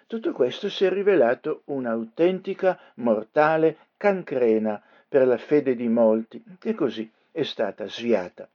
Tutto 0.07 0.31
questo 0.31 0.67
si 0.67 0.83
è 0.83 0.89
rivelato 0.89 1.61
un'autentica, 1.65 2.79
mortale 2.95 3.77
cancrena 3.97 4.81
per 5.13 5.27
la 5.27 5.37
fede 5.37 5.75
di 5.75 5.87
molti, 5.87 6.43
che 6.57 6.73
così 6.73 7.07
è 7.29 7.43
stata 7.43 7.87
sviata. 7.87 8.49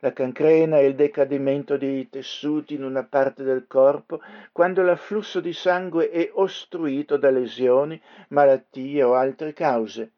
La 0.00 0.12
cancrena 0.12 0.76
è 0.76 0.82
il 0.82 0.94
decadimento 0.94 1.78
dei 1.78 2.10
tessuti 2.10 2.74
in 2.74 2.84
una 2.84 3.04
parte 3.04 3.42
del 3.42 3.64
corpo 3.66 4.20
quando 4.52 4.82
l'afflusso 4.82 5.40
di 5.40 5.54
sangue 5.54 6.10
è 6.10 6.28
ostruito 6.30 7.16
da 7.16 7.30
lesioni, 7.30 7.98
malattie 8.28 9.02
o 9.02 9.14
altre 9.14 9.54
cause. 9.54 10.10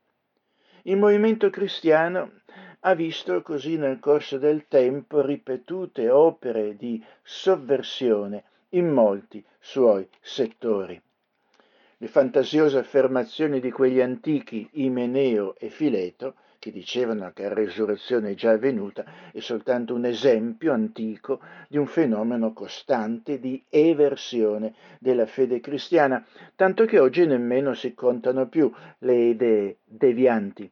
Il 0.83 0.97
movimento 0.97 1.51
cristiano 1.51 2.33
ha 2.81 2.95
visto 2.97 3.41
così 3.43 3.77
nel 3.77 4.01
corso 4.01 4.39
del 4.39 4.67
tempo 4.67 5.21
ripetute 5.21 6.11
opere 6.11 6.77
di 6.77 7.01
sovversione 7.23 8.43
in 8.71 8.89
molti 8.89 9.41
suoi 9.61 10.09
settori. 10.21 11.01
Le 11.99 12.09
fantasiose 12.09 12.77
affermazioni 12.77 13.59
di 13.59 13.71
quegli 13.71 14.01
antichi 14.01 14.69
Imeneo 14.73 15.55
e 15.57 15.71
Fileto 15.71 16.35
che 16.59 16.71
dicevano 16.71 17.33
che 17.33 17.45
la 17.45 17.55
resurrezione 17.55 18.33
è 18.33 18.35
già 18.35 18.51
avvenuta 18.51 19.05
è 19.33 19.41
soltanto 19.41 19.95
un 19.95 20.05
esempio 20.05 20.75
antico 20.75 21.41
di 21.69 21.79
un 21.79 21.87
fenomeno 21.87 22.53
costante 22.53 23.39
di 23.39 23.65
eversione 23.71 24.75
della 24.99 25.25
fede 25.25 25.61
cristiana, 25.61 26.23
tanto 26.55 26.85
che 26.85 26.99
oggi 26.99 27.25
nemmeno 27.25 27.73
si 27.73 27.95
contano 27.95 28.47
più 28.47 28.71
le 28.99 29.15
idee 29.15 29.77
devianti. 29.85 30.71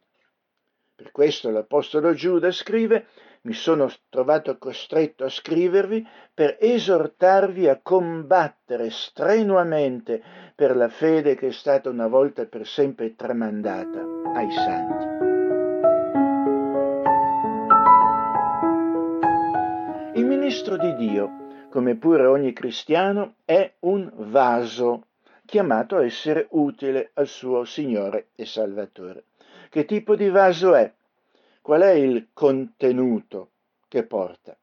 Per 0.94 1.10
questo 1.10 1.50
l'Apostolo 1.50 2.12
Giuda 2.12 2.50
scrive 2.50 3.06
mi 3.44 3.52
sono 3.52 3.90
trovato 4.08 4.58
costretto 4.58 5.24
a 5.24 5.28
scrivervi 5.28 6.06
per 6.32 6.56
esortarvi 6.60 7.68
a 7.68 7.80
combattere 7.82 8.90
strenuamente 8.90 10.22
per 10.54 10.76
la 10.76 10.88
fede 10.88 11.34
che 11.34 11.48
è 11.48 11.52
stata 11.52 11.88
una 11.88 12.06
volta 12.06 12.46
per 12.46 12.66
sempre 12.66 13.14
tramandata 13.14 14.04
ai 14.34 14.50
santi. 14.50 15.32
ministro 20.44 20.76
di 20.76 20.94
Dio 20.96 21.42
come 21.74 21.96
pure 21.96 22.26
ogni 22.26 22.52
cristiano, 22.52 23.34
è 23.44 23.72
un 23.80 24.08
vaso 24.14 25.06
chiamato 25.44 25.96
a 25.96 26.04
essere 26.04 26.46
utile 26.50 27.10
al 27.14 27.26
suo 27.26 27.64
Signore 27.64 28.28
e 28.36 28.46
Salvatore. 28.46 29.24
Che 29.70 29.84
tipo 29.84 30.14
di 30.14 30.28
vaso 30.28 30.76
è? 30.76 30.92
Qual 31.64 31.80
è 31.80 31.92
il 31.92 32.28
contenuto 32.34 33.52
che 33.88 34.04
porta? 34.04 34.54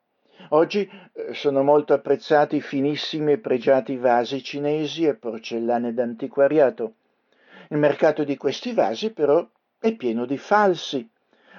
Oggi 0.50 0.88
eh, 1.14 1.34
sono 1.34 1.64
molto 1.64 1.94
apprezzati 1.94 2.62
finissimi 2.62 3.32
e 3.32 3.38
pregiati 3.40 3.98
vasi 3.98 4.44
cinesi 4.44 5.06
e 5.06 5.16
porcellane 5.16 5.96
d'antiquariato. 5.96 6.94
Il 7.70 7.80
mercato 7.80 8.24
di 8.24 8.38
questi 8.38 8.72
vasi 8.74 9.14
però 9.14 9.44
è 9.80 9.96
pieno 9.96 10.28
di 10.28 10.38
falsi, 10.38 11.10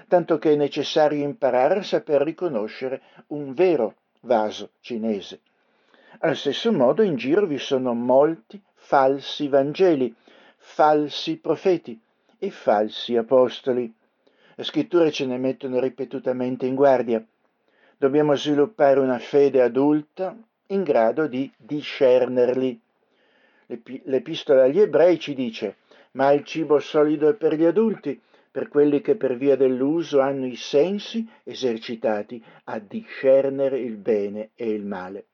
tanto 0.07 0.39
che 0.39 0.53
è 0.53 0.55
necessario 0.55 1.25
imparare 1.25 1.81
a 1.81 1.83
saper 1.83 2.23
riconoscere 2.23 3.03
un 3.31 3.53
vero 3.53 3.97
vaso 4.21 4.75
cinese. 4.79 5.41
Allo 6.21 6.35
stesso 6.35 6.71
modo 6.71 7.03
in 7.03 7.17
giro 7.17 7.47
vi 7.47 7.59
sono 7.59 7.95
molti 7.95 8.63
falsi 8.75 9.49
Vangeli, 9.49 10.15
falsi 10.57 11.37
profeti 11.39 12.01
e 12.39 12.51
falsi 12.51 13.17
apostoli. 13.17 13.93
Le 14.55 14.65
scritture 14.65 15.11
ce 15.11 15.27
ne 15.27 15.39
mettono 15.39 15.81
ripetutamente 15.81 16.67
in 16.67 16.75
guardia. 16.75 17.25
Dobbiamo 17.97 18.35
sviluppare 18.35 19.01
una 19.01 19.19
fede 19.19 19.63
adulta 19.63 20.37
in 20.67 20.83
grado 20.83 21.27
di 21.27 21.51
discernerli. 21.57 22.81
L'epistola 24.05 24.65
agli 24.65 24.81
ebrei 24.81 25.19
ci 25.19 25.35
dice, 25.35 25.77
ma 26.13 26.33
il 26.33 26.45
cibo 26.45 26.79
solido 26.79 27.29
è 27.29 27.35
per 27.35 27.55
gli 27.55 27.65
adulti, 27.65 28.21
per 28.51 28.69
quelli 28.69 29.01
che 29.01 29.17
per 29.17 29.37
via 29.37 29.57
dell'uso 29.57 30.21
hanno 30.21 30.45
i 30.45 30.57
sensi 30.57 31.27
esercitati 31.43 32.45
a 32.65 32.79
discernere 32.79 33.79
il 33.79 33.97
bene 33.97 34.51
e 34.55 34.69
il 34.69 34.85
male. 34.85 35.27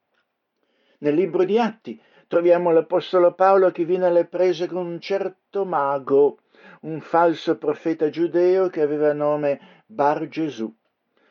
Nel 0.99 1.15
libro 1.15 1.45
di 1.45 1.59
Atti 1.59 2.01
troviamo 2.29 2.71
l'Apostolo 2.71 3.35
Paolo 3.35 3.73
che 3.73 3.85
viene 3.85 4.07
alle 4.07 4.27
prese 4.27 4.69
con 4.69 4.87
un 4.87 5.01
certo 5.01 5.65
mago, 5.65 6.39
un 6.83 7.01
falso 7.01 7.57
profeta 7.57 8.11
giudeo 8.11 8.69
che 8.69 8.81
aveva 8.81 9.13
nome 9.13 9.85
Bar 9.87 10.29
Gesù. 10.29 10.73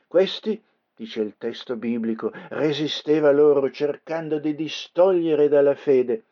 Questi, 0.07 0.61
dice 0.95 1.21
il 1.21 1.35
testo 1.37 1.75
biblico, 1.75 2.31
resisteva 2.49 3.31
loro 3.31 3.69
cercando 3.71 4.39
di 4.39 4.55
distogliere 4.55 5.47
dalla 5.47 5.75
fede 5.75 6.23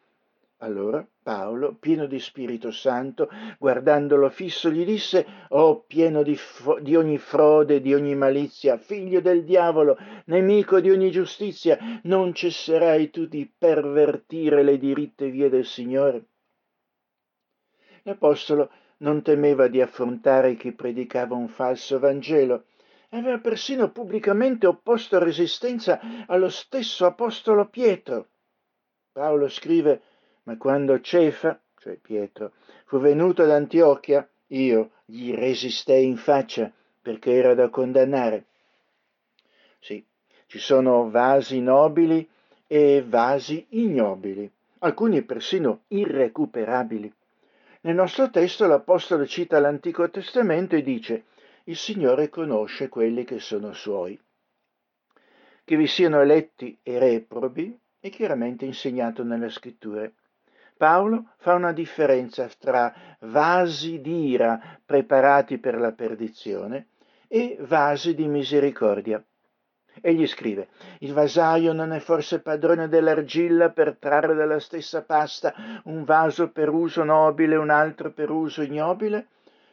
allora 0.59 1.05
Paolo, 1.21 1.75
pieno 1.75 2.05
di 2.05 2.19
Spirito 2.19 2.71
Santo, 2.71 3.29
guardandolo 3.59 4.29
fisso, 4.29 4.69
gli 4.69 4.85
disse, 4.85 5.25
Oh, 5.49 5.81
pieno 5.81 6.23
di, 6.23 6.35
fo- 6.35 6.79
di, 6.79 6.95
ogni 6.95 7.17
frode, 7.17 7.81
di 7.81 7.93
ogni 7.93 8.15
malizia, 8.15 8.77
figlio 8.77 9.21
del 9.21 9.43
diavolo, 9.43 9.97
nemico 10.25 10.79
di 10.79 10.89
ogni 10.91 11.11
giustizia, 11.11 11.77
non 12.03 12.33
cesserai 12.33 13.09
tu 13.09 13.25
di 13.25 13.51
pervertire 13.55 14.63
le 14.63 14.77
diritte 14.77 15.29
vie 15.29 15.49
del 15.49 15.65
Signore? 15.65 16.25
L'Apostolo 18.03 18.71
non 18.97 19.21
temeva 19.21 19.67
di 19.67 19.81
affrontare 19.81 20.55
chi 20.55 20.71
predicava 20.71 21.35
un 21.35 21.47
falso 21.47 21.99
Vangelo, 21.99 22.65
aveva 23.09 23.37
persino 23.39 23.91
pubblicamente 23.91 24.67
opposto 24.67 25.19
resistenza 25.19 25.99
allo 26.27 26.49
stesso 26.49 27.05
Apostolo 27.05 27.67
Pietro. 27.67 28.27
Paolo 29.11 29.47
scrive, 29.47 30.01
ma 30.43 30.57
quando 30.57 30.99
Cefa, 30.99 31.59
cioè 31.77 31.95
Pietro, 31.95 32.53
fu 32.85 32.99
venuto 32.99 33.43
ad 33.43 33.51
Antiochia, 33.51 34.27
io 34.47 34.91
gli 35.05 35.33
resistei 35.33 36.05
in 36.05 36.17
faccia 36.17 36.71
perché 37.01 37.33
era 37.33 37.53
da 37.53 37.69
condannare. 37.69 38.45
Sì, 39.79 40.03
ci 40.47 40.59
sono 40.59 41.09
vasi 41.09 41.61
nobili 41.61 42.27
e 42.67 43.03
vasi 43.07 43.65
ignobili, 43.69 44.49
alcuni 44.79 45.21
persino 45.21 45.83
irrecuperabili. 45.89 47.13
Nel 47.85 47.93
nostro 47.93 48.31
testo 48.31 48.65
l'Apostolo 48.65 49.27
cita 49.27 49.59
l'Antico 49.59 50.09
Testamento 50.09 50.75
e 50.75 50.81
dice 50.81 51.25
il 51.65 51.77
Signore 51.77 52.29
conosce 52.29 52.89
quelli 52.89 53.23
che 53.23 53.37
sono 53.37 53.73
suoi. 53.73 54.19
Che 55.63 55.75
vi 55.77 55.85
siano 55.85 56.19
eletti 56.19 56.79
e 56.81 56.97
reprobi 56.97 57.79
è 57.99 58.09
chiaramente 58.09 58.65
insegnato 58.65 59.23
nelle 59.23 59.51
scritture. 59.51 60.15
Paolo 60.75 61.33
fa 61.37 61.53
una 61.53 61.73
differenza 61.73 62.49
tra 62.57 62.91
vasi 63.19 64.01
d'ira 64.01 64.79
preparati 64.83 65.59
per 65.59 65.77
la 65.77 65.91
perdizione 65.91 66.87
e 67.27 67.55
vasi 67.59 68.15
di 68.15 68.27
misericordia. 68.27 69.23
Egli 70.07 70.27
scrive, 70.27 70.67
il 70.99 71.13
vasaio 71.13 71.73
non 71.73 71.91
è 71.91 71.97
forse 71.97 72.39
padrone 72.39 72.87
dell'argilla 72.87 73.71
per 73.71 73.97
trarre 73.97 74.35
dalla 74.35 74.59
stessa 74.59 75.01
pasta 75.01 75.51
un 75.85 76.03
vaso 76.03 76.51
per 76.51 76.69
uso 76.69 77.03
nobile 77.03 77.55
e 77.55 77.57
un 77.57 77.71
altro 77.71 78.11
per 78.11 78.29
uso 78.29 78.61
ignobile? 78.61 79.29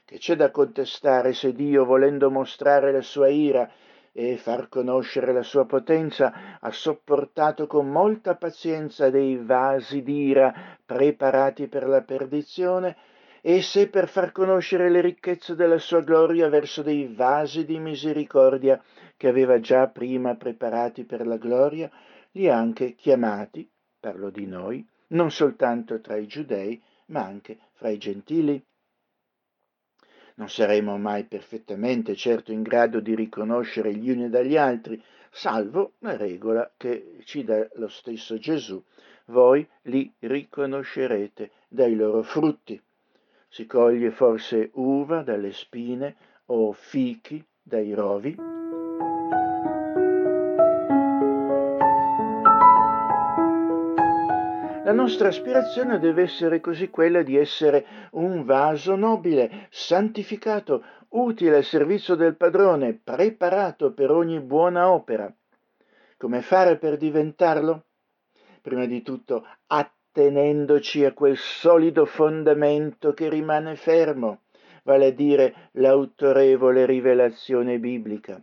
Che 0.06 0.16
c'è 0.16 0.34
da 0.34 0.50
contestare 0.50 1.34
se 1.34 1.52
Dio, 1.52 1.84
volendo 1.84 2.30
mostrare 2.30 2.92
la 2.92 3.02
sua 3.02 3.28
ira 3.28 3.70
e 4.10 4.38
far 4.38 4.70
conoscere 4.70 5.34
la 5.34 5.42
sua 5.42 5.66
potenza, 5.66 6.58
ha 6.58 6.70
sopportato 6.70 7.66
con 7.66 7.90
molta 7.90 8.34
pazienza 8.34 9.10
dei 9.10 9.36
vasi 9.36 10.02
d'ira 10.02 10.78
preparati 10.82 11.68
per 11.68 11.86
la 11.86 12.00
perdizione, 12.00 12.96
e 13.44 13.60
se 13.60 13.88
per 13.88 14.08
far 14.08 14.30
conoscere 14.30 14.88
le 14.88 15.00
ricchezze 15.00 15.56
della 15.56 15.78
sua 15.78 16.00
gloria 16.00 16.48
verso 16.48 16.80
dei 16.82 17.12
vasi 17.12 17.64
di 17.64 17.80
misericordia 17.80 18.80
che 19.16 19.26
aveva 19.26 19.58
già 19.58 19.88
prima 19.88 20.36
preparati 20.36 21.02
per 21.04 21.26
la 21.26 21.36
gloria, 21.38 21.90
li 22.32 22.48
ha 22.48 22.56
anche 22.56 22.94
chiamati, 22.94 23.68
parlo 23.98 24.30
di 24.30 24.46
noi, 24.46 24.86
non 25.08 25.32
soltanto 25.32 26.00
tra 26.00 26.16
i 26.16 26.28
giudei, 26.28 26.80
ma 27.06 27.24
anche 27.24 27.58
fra 27.72 27.88
i 27.88 27.98
gentili. 27.98 28.64
Non 30.36 30.48
saremo 30.48 30.96
mai 30.96 31.24
perfettamente 31.24 32.14
certo 32.14 32.52
in 32.52 32.62
grado 32.62 33.00
di 33.00 33.16
riconoscere 33.16 33.92
gli 33.92 34.08
uni 34.08 34.30
dagli 34.30 34.56
altri, 34.56 35.02
salvo 35.30 35.94
la 35.98 36.16
regola 36.16 36.72
che 36.76 37.18
ci 37.24 37.42
dà 37.42 37.66
lo 37.74 37.88
stesso 37.88 38.38
Gesù. 38.38 38.80
Voi 39.26 39.68
li 39.82 40.12
riconoscerete 40.20 41.50
dai 41.68 41.96
loro 41.96 42.22
frutti. 42.22 42.80
Si 43.52 43.66
coglie 43.66 44.10
forse 44.12 44.70
uva 44.76 45.20
dalle 45.20 45.52
spine 45.52 46.16
o 46.46 46.72
fichi 46.72 47.46
dai 47.60 47.92
rovi? 47.92 48.34
La 54.84 54.92
nostra 54.94 55.28
aspirazione 55.28 55.98
deve 55.98 56.22
essere 56.22 56.60
così 56.62 56.88
quella 56.88 57.20
di 57.20 57.36
essere 57.36 57.84
un 58.12 58.42
vaso 58.44 58.96
nobile, 58.96 59.66
santificato, 59.68 60.82
utile 61.10 61.56
al 61.56 61.64
servizio 61.64 62.14
del 62.14 62.36
padrone, 62.36 62.94
preparato 62.94 63.92
per 63.92 64.10
ogni 64.10 64.40
buona 64.40 64.90
opera. 64.90 65.30
Come 66.16 66.40
fare 66.40 66.78
per 66.78 66.96
diventarlo? 66.96 67.84
Prima 68.62 68.86
di 68.86 69.02
tutto 69.02 69.46
attenendoci 70.12 71.06
a 71.06 71.14
quel 71.14 71.38
solido 71.38 72.04
fondamento 72.04 73.14
che 73.14 73.30
rimane 73.30 73.76
fermo, 73.76 74.42
vale 74.82 75.06
a 75.06 75.10
dire 75.10 75.70
l'autorevole 75.72 76.84
rivelazione 76.84 77.78
biblica. 77.78 78.38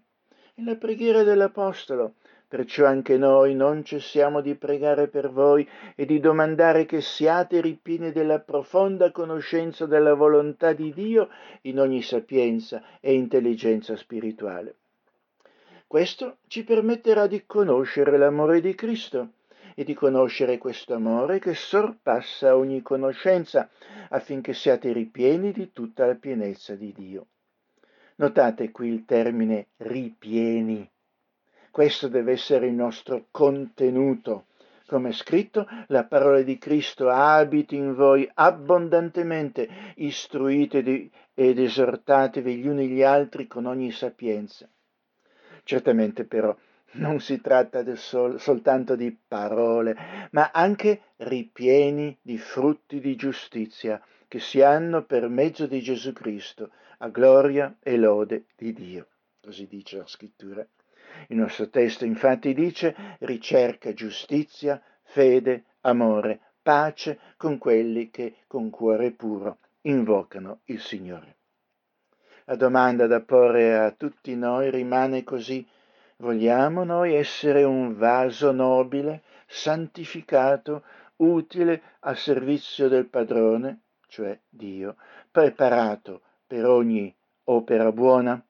E 0.56 0.64
la 0.64 0.76
preghiera 0.76 1.22
dell'Apostolo, 1.22 2.16
Perciò 2.50 2.88
anche 2.88 3.16
noi 3.16 3.54
non 3.54 3.84
cessiamo 3.84 4.42
di 4.42 4.56
pregare 4.56 5.08
per 5.08 5.30
voi 5.30 5.70
e 5.94 6.08
di 6.08 6.20
domandare 6.20 6.86
che 6.86 7.00
siate 7.00 7.62
ripieni 7.62 8.12
della 8.12 8.40
profonda 8.40 9.12
conoscenza 9.12 9.86
della 9.86 10.16
volontà 10.16 10.74
di 10.74 10.92
Dio 10.92 11.30
in 11.62 11.80
ogni 11.80 12.02
sapienza 12.02 12.82
e 13.00 13.14
intelligenza 13.14 13.96
spirituale. 13.96 14.78
Questo 15.86 16.38
ci 16.48 16.64
permetterà 16.64 17.28
di 17.28 17.44
conoscere 17.46 18.18
l'amore 18.18 18.62
di 18.62 18.74
Cristo 18.74 19.34
e 19.80 19.86
di 19.86 19.94
conoscere 19.94 20.58
questo 20.58 20.94
amore 20.94 21.40
che 21.40 21.54
sorpassa 21.54 22.58
ogni 22.58 22.82
conoscenza 22.82 23.70
affinché 24.10 24.54
siate 24.54 24.92
ripieni 24.92 25.54
di 25.54 25.72
tutta 25.72 26.06
la 26.06 26.16
pienezza 26.16 26.76
di 26.76 26.92
Dio. 26.92 27.28
Notate 28.16 28.72
qui 28.72 28.90
il 28.90 29.06
termine 29.06 29.68
ripieni 29.78 30.86
questo 31.72 32.10
deve 32.10 32.34
essere 32.34 32.68
il 32.68 32.74
nostro 32.74 33.28
contenuto. 33.32 34.48
Come 34.88 35.10
è 35.10 35.14
scritto, 35.14 35.66
la 35.88 36.04
parola 36.04 36.42
di 36.42 36.58
Cristo 36.58 37.10
abiti 37.10 37.76
in 37.76 37.94
voi 37.94 38.30
abbondantemente, 38.34 39.94
istruite 39.96 41.10
ed 41.34 41.60
esortatevi 41.60 42.58
gli 42.58 42.68
uni 42.68 42.90
gli 42.90 43.04
altri 43.04 43.48
con 43.48 43.66
ogni 43.66 43.92
sapienza. 43.92 44.68
Certamente 45.64 46.26
però 46.26 46.54
non 46.94 47.20
si 47.20 47.40
tratta 47.42 47.84
sol- 47.96 48.40
soltanto 48.40 48.96
di 48.96 49.16
parole, 49.28 49.96
ma 50.32 50.52
anche 50.52 51.02
ripieni 51.18 52.18
di 52.22 52.38
frutti 52.38 53.00
di 53.00 53.16
giustizia 53.16 54.02
che 54.28 54.40
si 54.40 54.62
hanno 54.62 55.04
per 55.04 55.28
mezzo 55.28 55.66
di 55.66 55.82
Gesù 55.82 56.14
Cristo, 56.14 56.72
a 57.00 57.10
gloria 57.10 57.78
e 57.82 57.98
lode 57.98 58.46
di 58.56 58.74
Dio. 58.74 59.08
Così 59.42 59.68
dice 59.68 59.98
la 59.98 60.08
scrittura. 60.08 60.66
Il 61.28 61.38
nostro 61.38 61.70
testo 61.70 62.06
infatti 62.06 62.54
dice 62.54 62.96
ricerca 63.20 63.94
giustizia, 63.94 64.82
fede, 65.02 65.64
amore, 65.82 66.40
pace 66.62 67.20
con 67.38 67.58
quelli 67.58 68.10
che 68.12 68.36
con 68.48 68.70
cuore 68.70 69.12
puro 69.12 69.58
invocano 69.82 70.60
il 70.66 70.80
Signore. 70.80 71.38
La 72.46 72.56
domanda 72.56 73.08
da 73.08 73.22
porre 73.22 73.78
a 73.78 73.92
tutti 73.92 74.36
noi 74.36 74.70
rimane 74.70 75.24
così, 75.24 75.66
vogliamo 76.20 76.84
noi 76.84 77.16
essere 77.16 77.64
un 77.64 77.96
vaso 77.96 78.52
nobile, 78.52 79.24
santificato, 79.48 80.84
utile 81.18 81.82
a 82.02 82.16
servizio 82.16 82.88
del 82.88 83.08
padrone, 83.08 83.82
cioè 84.08 84.38
Dio, 84.48 84.96
preparato 85.32 86.22
per 86.46 86.66
ogni 86.66 87.14
opera 87.46 87.92
buona? 87.92 88.42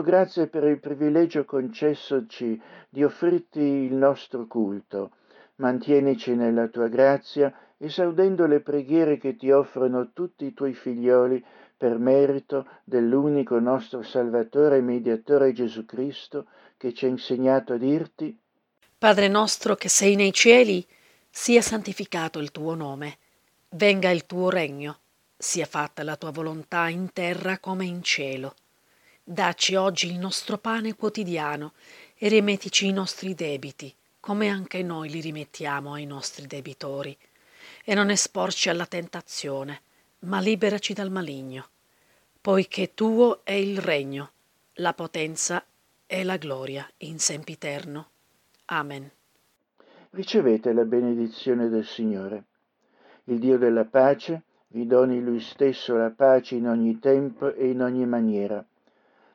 Ti 0.00 0.02
rendiamo 0.02 0.02
grazie 0.02 0.46
per 0.46 0.64
il 0.64 0.80
privilegio 0.80 1.44
concessoci 1.44 2.60
di 2.88 3.04
offrirti 3.04 3.60
il 3.60 3.94
nostro 3.94 4.46
culto. 4.46 5.12
Mantienici 5.56 6.34
nella 6.34 6.68
tua 6.68 6.88
grazia, 6.88 7.52
esaudendo 7.76 8.46
le 8.46 8.60
preghiere 8.60 9.18
che 9.18 9.36
ti 9.36 9.50
offrono 9.50 10.12
tutti 10.12 10.46
i 10.46 10.54
tuoi 10.54 10.74
figlioli 10.74 11.44
per 11.76 11.98
merito 11.98 12.66
dell'unico 12.84 13.58
nostro 13.58 14.02
Salvatore 14.02 14.78
e 14.78 14.82
Mediatore 14.82 15.52
Gesù 15.52 15.84
Cristo, 15.84 16.46
che 16.76 16.92
ci 16.94 17.04
ha 17.04 17.08
insegnato 17.08 17.74
a 17.74 17.76
dirti 17.76 18.36
Padre 18.98 19.28
nostro 19.28 19.76
che 19.76 19.88
sei 19.88 20.14
nei 20.14 20.32
cieli, 20.32 20.86
sia 21.30 21.62
santificato 21.62 22.38
il 22.38 22.50
tuo 22.50 22.74
nome, 22.74 23.18
venga 23.70 24.10
il 24.10 24.26
tuo 24.26 24.50
regno 24.50 24.98
sia 25.42 25.64
fatta 25.64 26.02
la 26.02 26.16
tua 26.16 26.32
volontà 26.32 26.88
in 26.88 27.14
terra 27.14 27.58
come 27.58 27.86
in 27.86 28.02
cielo. 28.02 28.54
Dacci 29.32 29.76
oggi 29.76 30.08
il 30.08 30.18
nostro 30.18 30.58
pane 30.58 30.96
quotidiano 30.96 31.74
e 32.16 32.26
rimettici 32.26 32.88
i 32.88 32.92
nostri 32.92 33.36
debiti, 33.36 33.94
come 34.18 34.48
anche 34.48 34.82
noi 34.82 35.08
li 35.08 35.20
rimettiamo 35.20 35.92
ai 35.92 36.04
nostri 36.04 36.48
debitori. 36.48 37.16
E 37.84 37.94
non 37.94 38.10
esporci 38.10 38.70
alla 38.70 38.86
tentazione, 38.86 39.82
ma 40.22 40.40
liberaci 40.40 40.94
dal 40.94 41.12
maligno, 41.12 41.68
poiché 42.40 42.92
tuo 42.92 43.44
è 43.44 43.52
il 43.52 43.78
regno, 43.78 44.32
la 44.74 44.94
potenza 44.94 45.64
e 46.06 46.24
la 46.24 46.36
gloria 46.36 46.90
in 46.96 47.20
sempiterno. 47.20 48.08
Amen. 48.64 49.08
Ricevete 50.10 50.72
la 50.72 50.84
benedizione 50.84 51.68
del 51.68 51.86
Signore. 51.86 52.42
Il 53.26 53.38
Dio 53.38 53.58
della 53.58 53.84
pace 53.84 54.42
vi 54.66 54.88
doni 54.88 55.22
lui 55.22 55.38
stesso 55.38 55.94
la 55.94 56.10
pace 56.10 56.56
in 56.56 56.66
ogni 56.66 56.98
tempo 56.98 57.54
e 57.54 57.68
in 57.68 57.80
ogni 57.80 58.06
maniera. 58.06 58.64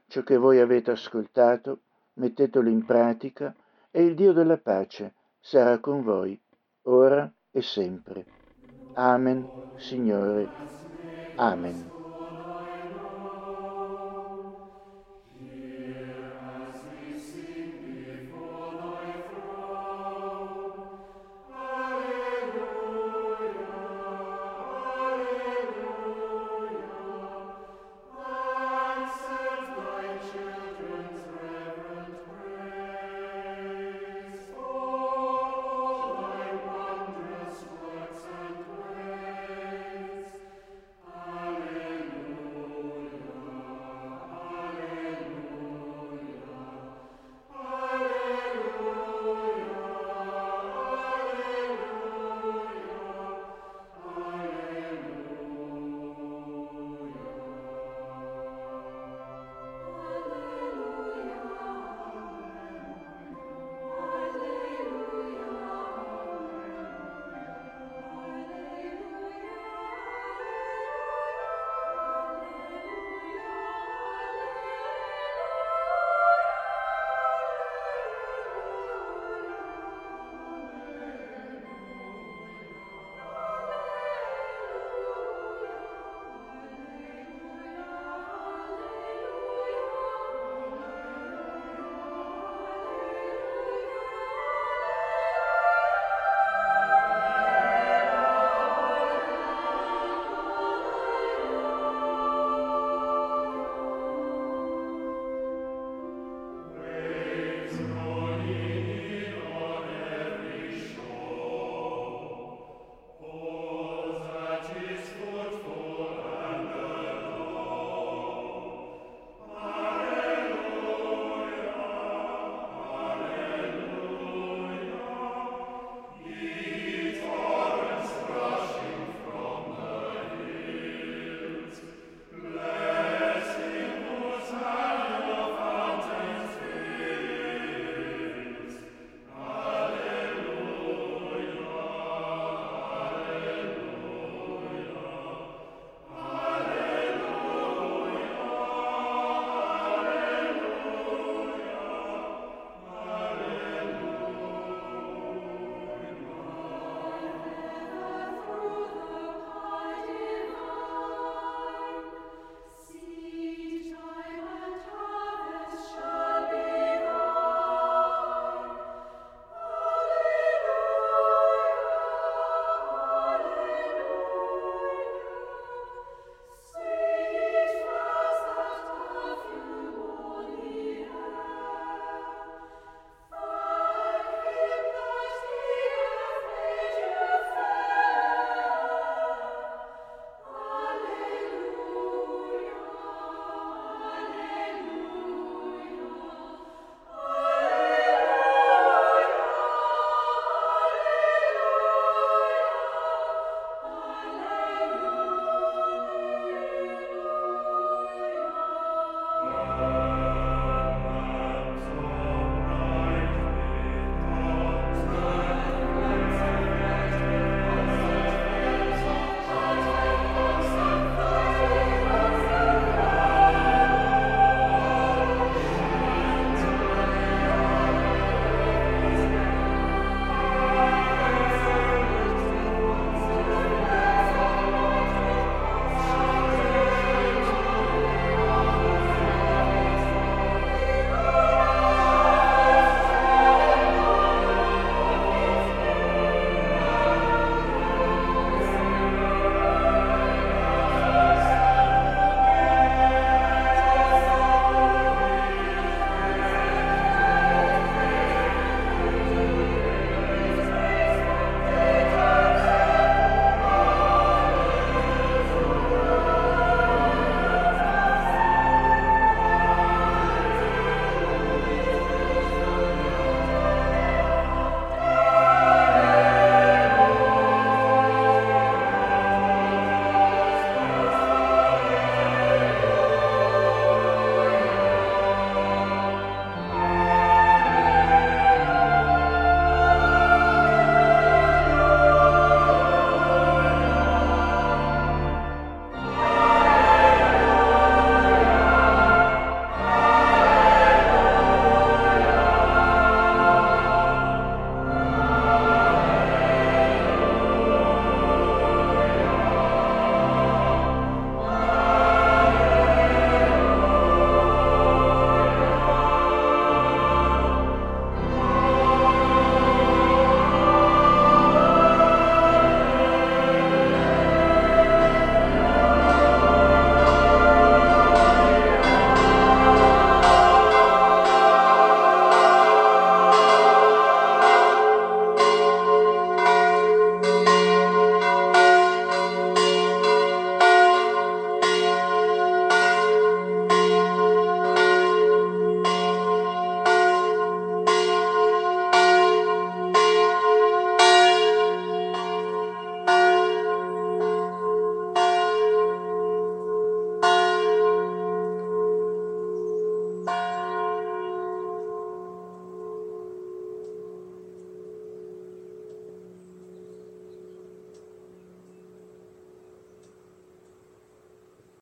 Ciò 0.07 0.23
che 0.23 0.37
voi 0.37 0.59
avete 0.59 0.91
ascoltato, 0.91 1.81
mettetelo 2.13 2.69
in 2.69 2.85
pratica 2.85 3.55
e 3.91 4.03
il 4.03 4.15
Dio 4.15 4.33
della 4.33 4.57
pace 4.57 5.13
sarà 5.39 5.79
con 5.79 6.01
voi, 6.01 6.39
ora 6.83 7.31
e 7.51 7.61
sempre. 7.61 8.25
Amen, 8.93 9.49
Signore. 9.75 10.53
Amen. 11.35 11.94